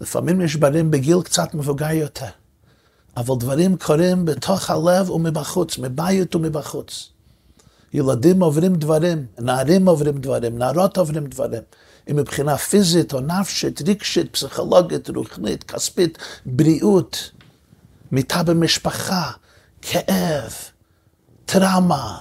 לפעמים 0.00 0.42
נשברים 0.42 0.90
בגיל 0.90 1.22
קצת 1.22 1.54
מבוגר 1.54 1.90
יותר, 1.90 2.26
אבל 3.16 3.34
דברים 3.40 3.76
קורים 3.76 4.24
בתוך 4.24 4.70
הלב 4.70 5.10
ומבחוץ, 5.10 5.78
מבית 5.78 6.34
ומבחוץ. 6.34 7.08
ילדים 7.92 8.42
עוברים 8.42 8.74
דברים, 8.74 9.26
נערים 9.38 9.88
עוברים 9.88 10.18
דברים, 10.18 10.58
נערות 10.58 10.96
עוברים 10.96 11.26
דברים. 11.26 11.62
אם 12.10 12.16
מבחינה 12.16 12.56
פיזית 12.56 13.14
או 13.14 13.20
נפשית, 13.20 13.82
רגשית, 13.88 14.32
פסיכולוגית, 14.32 15.10
רוחנית, 15.10 15.64
כספית, 15.64 16.18
בריאות, 16.46 17.30
מיטה 18.12 18.42
במשפחה, 18.42 19.30
כאב, 19.82 20.52
טראומה, 21.44 22.18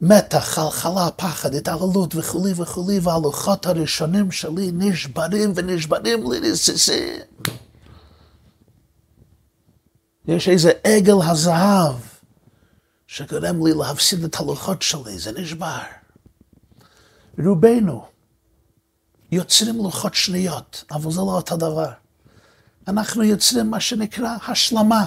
מתח, 0.00 0.44
חלחלה, 0.44 1.10
פחד, 1.16 1.54
התעללות 1.54 2.14
וכולי 2.14 2.52
וכולי, 2.56 2.98
והלוחות 2.98 3.66
הראשונים 3.66 4.30
שלי 4.30 4.70
נשברים 4.72 5.52
ונשברים 5.56 6.32
לרסיסים. 6.32 7.20
יש 10.28 10.48
איזה 10.48 10.72
עגל 10.84 11.22
הזהב 11.22 11.94
שגורם 13.06 13.66
לי 13.66 13.72
להפסיד 13.74 14.24
את 14.24 14.40
הלוחות 14.40 14.82
שלי, 14.82 15.18
זה 15.18 15.32
נשבר. 15.32 15.78
רובנו 17.44 18.04
יוצרים 19.32 19.76
לוחות 19.76 20.14
שניות, 20.14 20.84
אבל 20.90 21.12
זה 21.12 21.20
לא 21.20 21.36
אותו 21.36 21.56
דבר. 21.56 21.90
אנחנו 22.88 23.22
יוצרים 23.22 23.70
מה 23.70 23.80
שנקרא 23.80 24.36
השלמה. 24.48 25.06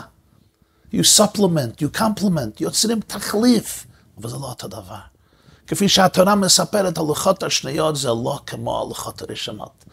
You 0.93 1.04
supplement, 1.17 1.82
you 1.82 1.97
complement, 1.99 2.60
יוצרים 2.60 2.99
תחליף, 2.99 3.86
אבל 4.22 4.30
זה 4.30 4.36
לא 4.38 4.46
אותו 4.46 4.68
דבר. 4.68 5.00
כפי 5.68 5.90
שהתורה 5.90 6.36
מספרת, 6.36 6.98
הלוחות 6.98 7.44
השניות 7.44 7.96
זה 7.96 8.08
לא 8.08 8.40
כמו 8.46 8.82
הלוחות 8.82 9.22
הראשונות. 9.22 9.86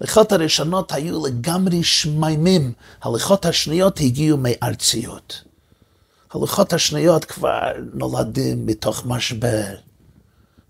הלוחות 0.00 0.32
הראשונות 0.32 0.92
היו 0.92 1.26
לגמרי 1.26 1.84
שמימים, 1.84 2.72
הלוחות 3.02 3.46
השניות 3.46 4.00
הגיעו 4.00 4.38
מארציות. 4.38 5.42
הלוחות 6.34 6.72
השניות 6.72 7.24
כבר 7.24 7.72
נולדים 7.94 8.66
מתוך 8.66 9.06
משבר, 9.06 9.74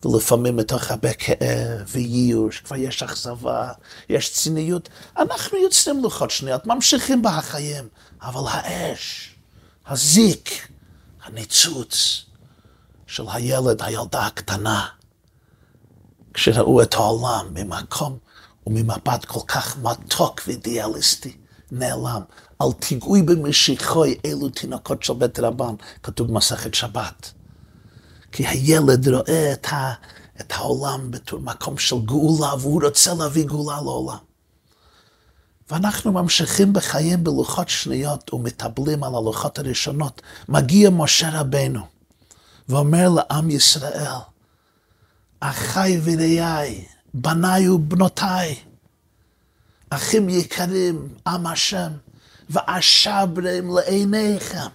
ולפעמים 0.04 0.56
מתוך 0.56 0.90
הרבה 0.90 1.12
כאב 1.12 1.82
וייאוש, 1.86 2.60
כבר 2.60 2.76
יש 2.76 3.02
אכזבה, 3.02 3.72
יש 4.08 4.32
ציניות. 4.32 4.88
אנחנו 5.18 5.58
יוצרים 5.58 6.02
לוחות 6.02 6.30
שניות, 6.30 6.66
ממשיכים 6.66 7.22
בחיים, 7.22 7.88
אבל 8.22 8.42
האש, 8.50 9.34
הזיק, 9.86 10.68
הניצוץ 11.24 12.24
של 13.14 13.24
הילד, 13.28 13.82
הילדה 13.82 14.26
הקטנה, 14.26 14.86
כשראו 16.34 16.82
את 16.82 16.94
העולם 16.94 17.46
ממקום 17.54 18.18
וממבט 18.66 19.24
כל 19.24 19.40
כך 19.46 19.78
מתוק 19.78 20.40
ואידיאליסטי, 20.46 21.36
נעלם. 21.72 22.20
אל 22.62 22.72
תיגעוי 22.78 23.22
במשיחוי 23.22 24.18
אלו 24.24 24.48
תינוקות 24.48 25.02
של 25.02 25.12
בית 25.12 25.38
רבן, 25.38 25.74
כתוב 26.02 26.28
במסכת 26.28 26.74
שבת. 26.74 27.32
כי 28.32 28.46
הילד 28.46 29.08
רואה 29.08 29.52
את, 29.52 29.66
ה, 29.72 29.92
את 30.40 30.52
העולם 30.52 31.10
בתור 31.10 31.40
מקום 31.40 31.78
של 31.78 31.96
גאולה, 32.04 32.54
והוא 32.60 32.82
רוצה 32.84 33.14
להביא 33.14 33.44
גאולה 33.46 33.76
לעולם. 33.76 34.18
ואנחנו 35.70 36.12
ממשיכים 36.12 36.72
בחיים 36.72 37.24
בלוחות 37.24 37.68
שניות 37.68 38.34
ומטבלים 38.34 39.04
על 39.04 39.14
הלוחות 39.14 39.58
הראשונות. 39.58 40.22
מגיע 40.48 40.90
משה 40.90 41.40
רבנו 41.40 41.93
ואומר 42.68 43.08
לעם 43.08 43.50
ישראל, 43.50 44.12
אחיי 45.40 46.00
ורעיי, 46.04 46.84
בניי 47.14 47.68
ובנותיי, 47.68 48.56
אחים 49.90 50.28
יקרים, 50.28 51.08
עם 51.26 51.46
השם, 51.46 51.92
ואשברם 52.50 53.76
לעיניכם. 53.76 54.68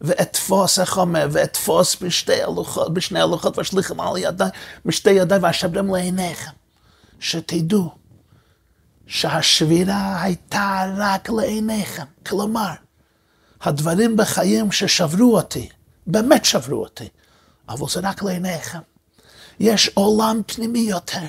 ואתפוס, 0.00 0.78
איך 0.78 0.98
אומר, 0.98 1.28
ואתפוס 1.30 1.96
בשתי 2.02 2.42
הלוחות, 2.42 2.94
בשני 2.94 3.20
הלוחות 3.20 3.58
ואשליכם 3.58 4.00
על 4.00 4.16
ידיי, 4.16 4.50
בשתי 4.84 5.10
ידיי 5.10 5.38
ואשברם 5.38 5.94
לעיניכם. 5.94 6.50
שתדעו 7.20 7.90
שהשבירה 9.06 10.22
הייתה 10.22 10.84
רק 10.96 11.30
לעיניכם. 11.30 12.04
כלומר, 12.26 12.70
הדברים 13.62 14.16
בחיים 14.16 14.72
ששברו 14.72 15.36
אותי, 15.36 15.68
באמת 16.10 16.44
שברו 16.44 16.82
אותי, 16.82 17.08
אבל 17.68 17.88
זה 17.88 18.00
רק 18.02 18.22
לעיניכם. 18.22 18.78
יש 19.60 19.90
עולם 19.94 20.40
פנימי 20.46 20.78
יותר. 20.78 21.26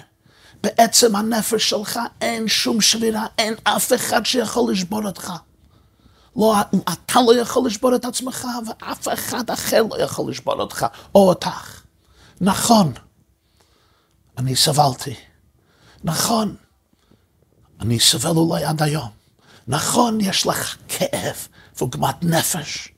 בעצם 0.63 1.15
הנפש 1.15 1.69
שלך 1.69 1.99
אין 2.21 2.47
שום 2.47 2.81
שבירה, 2.81 3.25
אין 3.37 3.53
אף 3.63 3.93
אחד 3.93 4.25
שיכול 4.25 4.71
לשבור 4.71 5.05
אותך. 5.05 5.33
לא, 6.35 6.55
אתה 6.83 7.19
לא 7.27 7.35
יכול 7.41 7.67
לשבור 7.67 7.95
את 7.95 8.05
עצמך, 8.05 8.47
ואף 8.67 9.07
אחד 9.13 9.49
אחר 9.49 9.83
לא 9.91 10.01
יכול 10.01 10.31
לשבור 10.31 10.61
אותך 10.61 10.85
או 11.15 11.29
אותך. 11.29 11.81
נכון, 12.41 12.93
אני 14.37 14.55
סבלתי. 14.55 15.15
נכון, 16.03 16.55
אני 17.79 17.99
סובל 17.99 18.37
אולי 18.37 18.63
עד 18.63 18.83
היום. 18.83 19.09
נכון, 19.67 20.21
יש 20.21 20.47
לך 20.47 20.75
כאב 20.87 21.47
ועוגמת 21.77 22.23
נפש. 22.23 22.90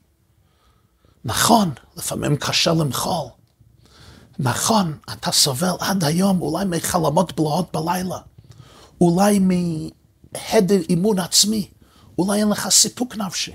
נכון, 1.24 1.70
לפעמים 1.96 2.36
קשה 2.36 2.72
למחול. 2.72 3.28
נכון, 4.38 4.98
אתה 5.12 5.32
סובל 5.32 5.72
עד 5.80 6.04
היום 6.04 6.42
אולי 6.42 6.64
מחלומות 6.64 7.36
בלעות 7.36 7.72
בלילה. 7.72 8.18
אולי 9.00 9.38
מהדר 9.38 10.80
אימון 10.88 11.18
עצמי. 11.18 11.70
אולי 12.18 12.40
אין 12.40 12.48
לך 12.48 12.68
סיפוק 12.68 13.16
נפשי. 13.16 13.54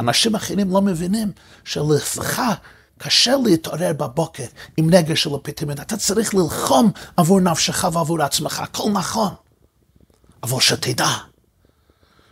אנשים 0.00 0.34
אחרים 0.34 0.70
לא 0.70 0.82
מבינים 0.82 1.32
שלך 1.64 2.42
קשה 2.98 3.34
להתעורר 3.44 3.92
בבוקר 3.92 4.44
עם 4.76 4.90
נגע 4.90 5.16
של 5.16 5.36
אפיטימית. 5.36 5.80
אתה 5.80 5.96
צריך 5.96 6.34
ללחום 6.34 6.90
עבור 7.16 7.40
נפשך 7.40 7.84
ועבור 7.92 8.22
עצמך, 8.22 8.60
הכל 8.60 8.90
נכון. 8.92 9.34
אבל 10.42 10.60
שתדע 10.60 11.10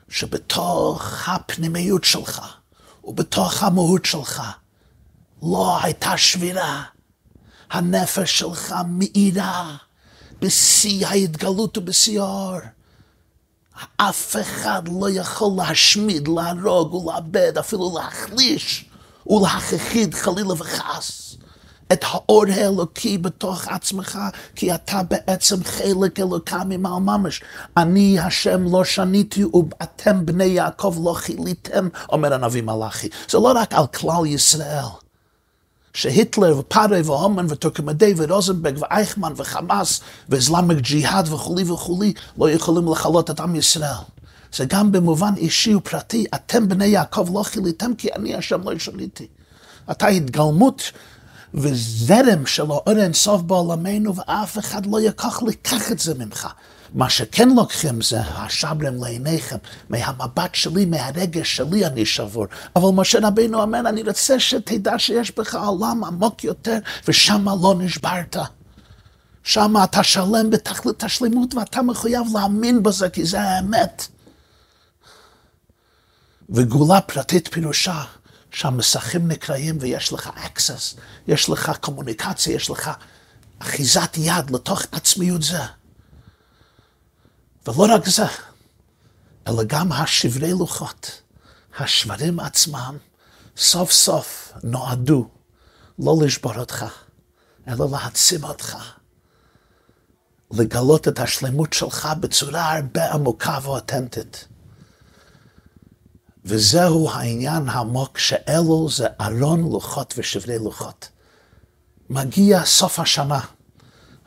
שבתוך 0.09 1.28
הפנימיות 1.28 2.04
שלך 2.04 2.60
ובתוך 3.11 3.62
המהות 3.62 4.05
שלך 4.05 4.42
לא 5.42 5.79
הייתה 5.83 6.16
שבירה. 6.16 6.83
הנפש 7.70 8.38
שלך 8.38 8.75
מאירה 8.88 9.77
בשיא 10.40 11.07
ההתגלות 11.07 11.79
ובשיא 11.79 12.20
האור. 12.20 12.59
אף 13.96 14.37
אחד 14.40 14.83
לא 15.01 15.11
יכול 15.11 15.53
להשמיד, 15.57 16.29
להרוג 16.29 16.94
ולאבד, 16.94 17.59
אפילו 17.59 17.99
להחליש 17.99 18.85
ולהכחיד 19.27 20.14
חלילה 20.14 20.53
וחס 20.53 21.37
את 21.92 22.05
האור 22.05 22.44
האלוקי 22.53 23.18
בתוך 23.18 23.68
עצמך, 23.68 24.18
כי 24.55 24.74
אתה 24.74 25.03
בעצם 25.03 25.64
חלק 25.64 26.20
אלוקה 26.20 26.62
ממעל 26.64 27.00
ממש. 27.00 27.42
אני 27.76 28.20
השם 28.20 28.64
לא 28.72 28.85
שניתי 28.85 29.44
ואתם 29.44 30.26
בני 30.26 30.44
יעקב 30.44 30.96
לא 31.05 31.12
חיליתם, 31.12 31.88
אומר 32.12 32.35
הנביא 32.35 32.62
מלאכי. 32.62 33.09
זה 33.31 33.38
לא 33.38 33.53
רק 33.57 33.72
על 33.72 33.87
כלל 33.87 34.26
ישראל. 34.26 34.85
שהיטלר 35.94 36.59
ופארי 36.59 37.03
והומן 37.03 37.46
וטורקמדי 37.48 38.14
ורוזנברג 38.16 38.79
ואייכמן 38.81 39.33
וחמאס 39.37 40.00
ואיסלאמיק 40.29 40.79
ג'יהאד 40.79 41.33
וכולי 41.33 41.70
וכולי 41.70 42.12
לא 42.38 42.50
יכולים 42.50 42.92
לכלות 42.92 43.31
את 43.31 43.40
עם 43.40 43.57
ישראל. 43.57 44.05
זה 44.55 44.64
גם 44.64 44.92
במובן 44.92 45.33
אישי 45.37 45.74
ופרטי, 45.74 46.24
אתם 46.35 46.68
בני 46.68 46.87
יעקב 46.87 47.29
לא 47.35 47.42
חיליתם 47.42 47.94
כי 47.94 48.09
אני 48.12 48.35
השם 48.35 48.68
לא 48.68 48.79
שניתי. 48.79 49.26
אתה 49.90 50.07
התגלמות 50.07 50.92
וזרם 51.54 52.46
של 52.46 52.62
האור 52.62 52.98
אינסוף 53.02 53.42
בעולמנו 53.42 54.14
ואף 54.16 54.58
אחד 54.58 54.86
לא 54.86 55.00
ייקח 55.00 55.42
לקח 55.42 55.92
את 55.92 55.98
זה 55.98 56.14
ממך. 56.14 56.48
מה 56.94 57.10
שכן 57.10 57.48
לוקחים 57.48 58.02
זה 58.02 58.20
השברים 58.20 59.02
לעיניכם, 59.02 59.56
מהמבט 59.88 60.54
שלי, 60.54 60.84
מהרגש 60.84 61.56
שלי 61.56 61.86
אני 61.86 62.06
שבור. 62.06 62.46
אבל 62.76 62.88
משה 62.94 63.18
רבינו 63.22 63.62
אומר, 63.62 63.80
אני 63.88 64.02
רוצה 64.02 64.40
שתדע 64.40 64.98
שיש 64.98 65.36
בך 65.36 65.54
עולם 65.54 66.04
עמוק 66.04 66.44
יותר, 66.44 66.78
ושם 67.08 67.48
לא 67.62 67.74
נשברת. 67.78 68.36
שם 69.42 69.74
אתה 69.84 70.02
שלם 70.02 70.50
בתכלית 70.50 71.04
השלמות 71.04 71.54
ואתה 71.54 71.82
מחויב 71.82 72.26
להאמין 72.34 72.82
בזה, 72.82 73.10
כי 73.10 73.24
זה 73.24 73.40
האמת. 73.40 74.06
וגאולה 76.50 77.00
פרטית 77.00 77.48
פירושה 77.48 78.02
שהמסכים 78.50 79.28
נקראים 79.28 79.78
ויש 79.80 80.12
לך 80.12 80.30
access, 80.36 81.00
יש 81.26 81.48
לך 81.48 81.72
קומוניקציה, 81.80 82.54
יש 82.54 82.70
לך 82.70 82.90
אחיזת 83.58 84.16
יד 84.16 84.50
לתוך 84.50 84.82
עצמיות 84.92 85.42
זה. 85.42 85.62
ולא 87.66 87.94
רק 87.94 88.08
זה, 88.08 88.26
אלא 89.48 89.62
גם 89.66 89.92
השברי 89.92 90.50
לוחות, 90.50 91.22
השברים 91.78 92.40
עצמם, 92.40 92.96
סוף 93.56 93.92
סוף 93.92 94.52
נועדו 94.62 95.28
לא 95.98 96.16
לשבור 96.22 96.58
אותך, 96.58 96.84
אלא 97.68 97.86
להעצים 97.90 98.44
אותך, 98.44 98.76
לגלות 100.52 101.08
את 101.08 101.18
השלמות 101.18 101.72
שלך 101.72 102.08
בצורה 102.20 102.76
הרבה 102.76 103.12
עמוקה 103.12 103.58
ואותנטית. 103.62 104.48
וזהו 106.44 107.11
העניין 107.11 107.68
העמוק 107.68 108.18
שאלו 108.18 108.88
זה 108.90 109.07
ארון 109.20 109.61
לוחות 109.61 110.14
ושברי 110.16 110.59
לוחות. 110.59 111.09
מגיע 112.11 112.64
סוף 112.64 112.98
השנה. 112.98 113.40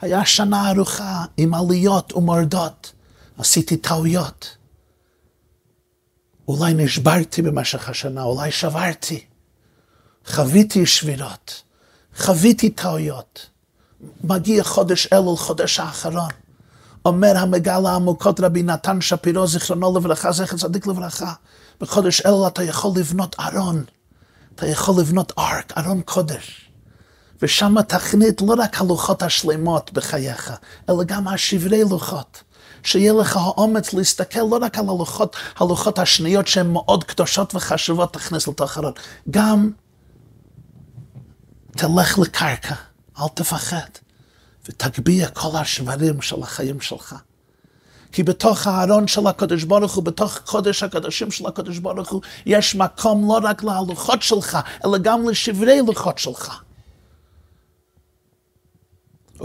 היה 0.02 0.26
שנה 0.26 0.72
ארוכה 0.72 1.26
עם 1.38 1.54
עליות 1.54 2.14
ומורדות. 2.14 2.92
עשיתי 3.38 3.78
טעויות. 3.78 4.58
אולי 6.48 6.74
נשברתי 6.74 7.42
במשך 7.42 7.90
השנה, 7.90 8.24
אולי 8.24 8.52
שברתי. 8.52 9.26
חוויתי 10.26 10.86
שבירות, 10.86 11.62
חוויתי 12.18 12.70
טעויות. 12.70 13.50
מגיע 14.24 14.64
חודש 14.64 15.08
אלול, 15.14 15.38
חודש 15.38 15.80
האחרון. 15.80 16.30
אומר 17.06 17.38
המגל 17.38 17.86
העמוקות 17.86 18.40
רבי 18.40 18.64
נתן 18.64 19.02
שפירו, 19.02 19.48
זיכרונו 19.48 19.98
לברכה, 19.98 20.32
זכר 20.32 20.58
צדיק 20.58 20.88
לברכה. 20.88 21.34
בחודש 21.82 22.22
אלול 22.26 22.48
אתה 22.48 22.64
יכול 22.64 22.92
לבנות 22.96 23.36
ארון, 23.40 23.84
אתה 24.56 24.68
יכול 24.68 25.02
לבנות 25.02 25.32
ארק, 25.38 25.78
ארון 25.78 26.02
קודש. 26.06 26.70
ושם 27.42 27.82
תכנית 27.82 28.42
לא 28.42 28.56
רק 28.58 28.82
הלוחות 28.82 29.24
השלמות 29.24 29.94
בחייך, 29.94 30.52
אלא 30.90 31.04
גם 31.04 31.28
השברי 31.28 31.84
לוחות. 31.84 32.44
שיהיה 32.84 33.14
לך 33.14 33.38
האומץ 33.38 33.94
להסתכל 33.94 34.40
לא 34.40 34.58
רק 34.62 34.78
על 34.78 34.90
הלוחות, 34.90 35.36
הלוחות 35.60 36.00
השניות 36.00 36.48
שהן 36.48 36.68
מאוד 36.68 37.04
קדושות 37.04 37.56
וחשובות, 37.56 38.14
תכניס 38.14 38.48
לתוך 38.48 38.78
ארון. 38.78 38.94
גם 39.30 39.72
תלך 41.72 42.20
לקרקע, 42.20 42.76
אל 43.20 43.28
תפחד, 43.34 43.90
ותגביה 44.66 45.30
כל 45.30 45.58
השברים 45.58 46.22
של 46.22 46.44
החיים 46.44 46.82
שלך. 46.82 47.16
כי 48.14 48.24
בתוך 48.24 48.68
הארון 48.68 49.08
של 49.08 49.28
הקדוש 49.28 49.64
ברוך 49.64 49.94
הוא, 49.94 50.04
בתוך 50.04 50.38
קודש 50.38 50.84
הקדושים 50.84 51.32
של 51.32 51.48
הקדוש 51.48 51.80
ברוך 51.80 52.12
הוא, 52.12 52.22
יש 52.46 52.76
מקום 52.76 53.28
לא 53.28 53.40
רק 53.44 53.64
להלוחות 53.64 54.22
שלך, 54.22 54.58
אלא 54.86 54.98
גם 54.98 55.30
לשברי 55.30 55.80
לוחות 55.88 56.18
שלך. 56.18 56.62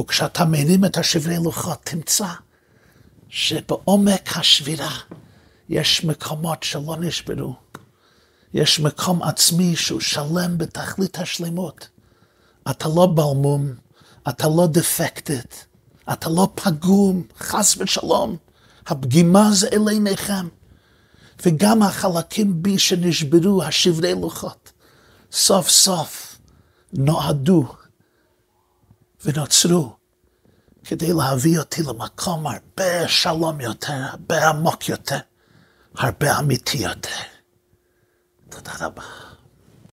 וכשאתה 0.00 0.44
מרים 0.44 0.84
את 0.84 0.96
השברי 0.96 1.36
לוחות, 1.36 1.78
תמצא 1.84 2.26
שבעומק 3.28 4.36
השבירה 4.36 4.98
יש 5.68 6.04
מקומות 6.04 6.62
שלא 6.62 6.96
נשברו. 7.00 7.56
יש 8.54 8.80
מקום 8.80 9.22
עצמי 9.22 9.76
שהוא 9.76 10.00
שלם 10.00 10.58
בתכלית 10.58 11.18
השלמות. 11.18 11.88
אתה 12.70 12.88
לא 12.88 13.06
בלמום, 13.14 13.74
אתה 14.28 14.48
לא 14.48 14.66
דפקטד, 14.66 15.48
אתה 16.12 16.28
לא 16.30 16.48
פגום, 16.54 17.22
חס 17.38 17.76
ושלום. 17.78 18.36
הפגימה 18.88 19.48
זה 19.52 19.68
אל 19.72 19.88
עיניכם. 19.88 20.48
וגם 21.46 21.82
החלקים 21.82 22.62
בי 22.62 22.78
שנשברו, 22.78 23.62
השברי 23.62 24.14
לוחות, 24.14 24.72
סוף 25.32 25.68
סוף 25.68 26.38
נועדו 26.92 27.74
ונוצרו 29.24 29.96
כדי 30.84 31.12
להביא 31.12 31.58
אותי 31.58 31.82
למקום 31.82 32.46
הרבה 32.46 33.08
שלום 33.08 33.60
יותר, 33.60 33.92
הרבה 33.92 34.48
עמוק 34.48 34.88
יותר, 34.88 35.18
הרבה 35.94 36.38
אמיתי 36.38 36.78
יותר. 36.78 37.22
תודה 38.48 38.72
רבה. 38.80 39.27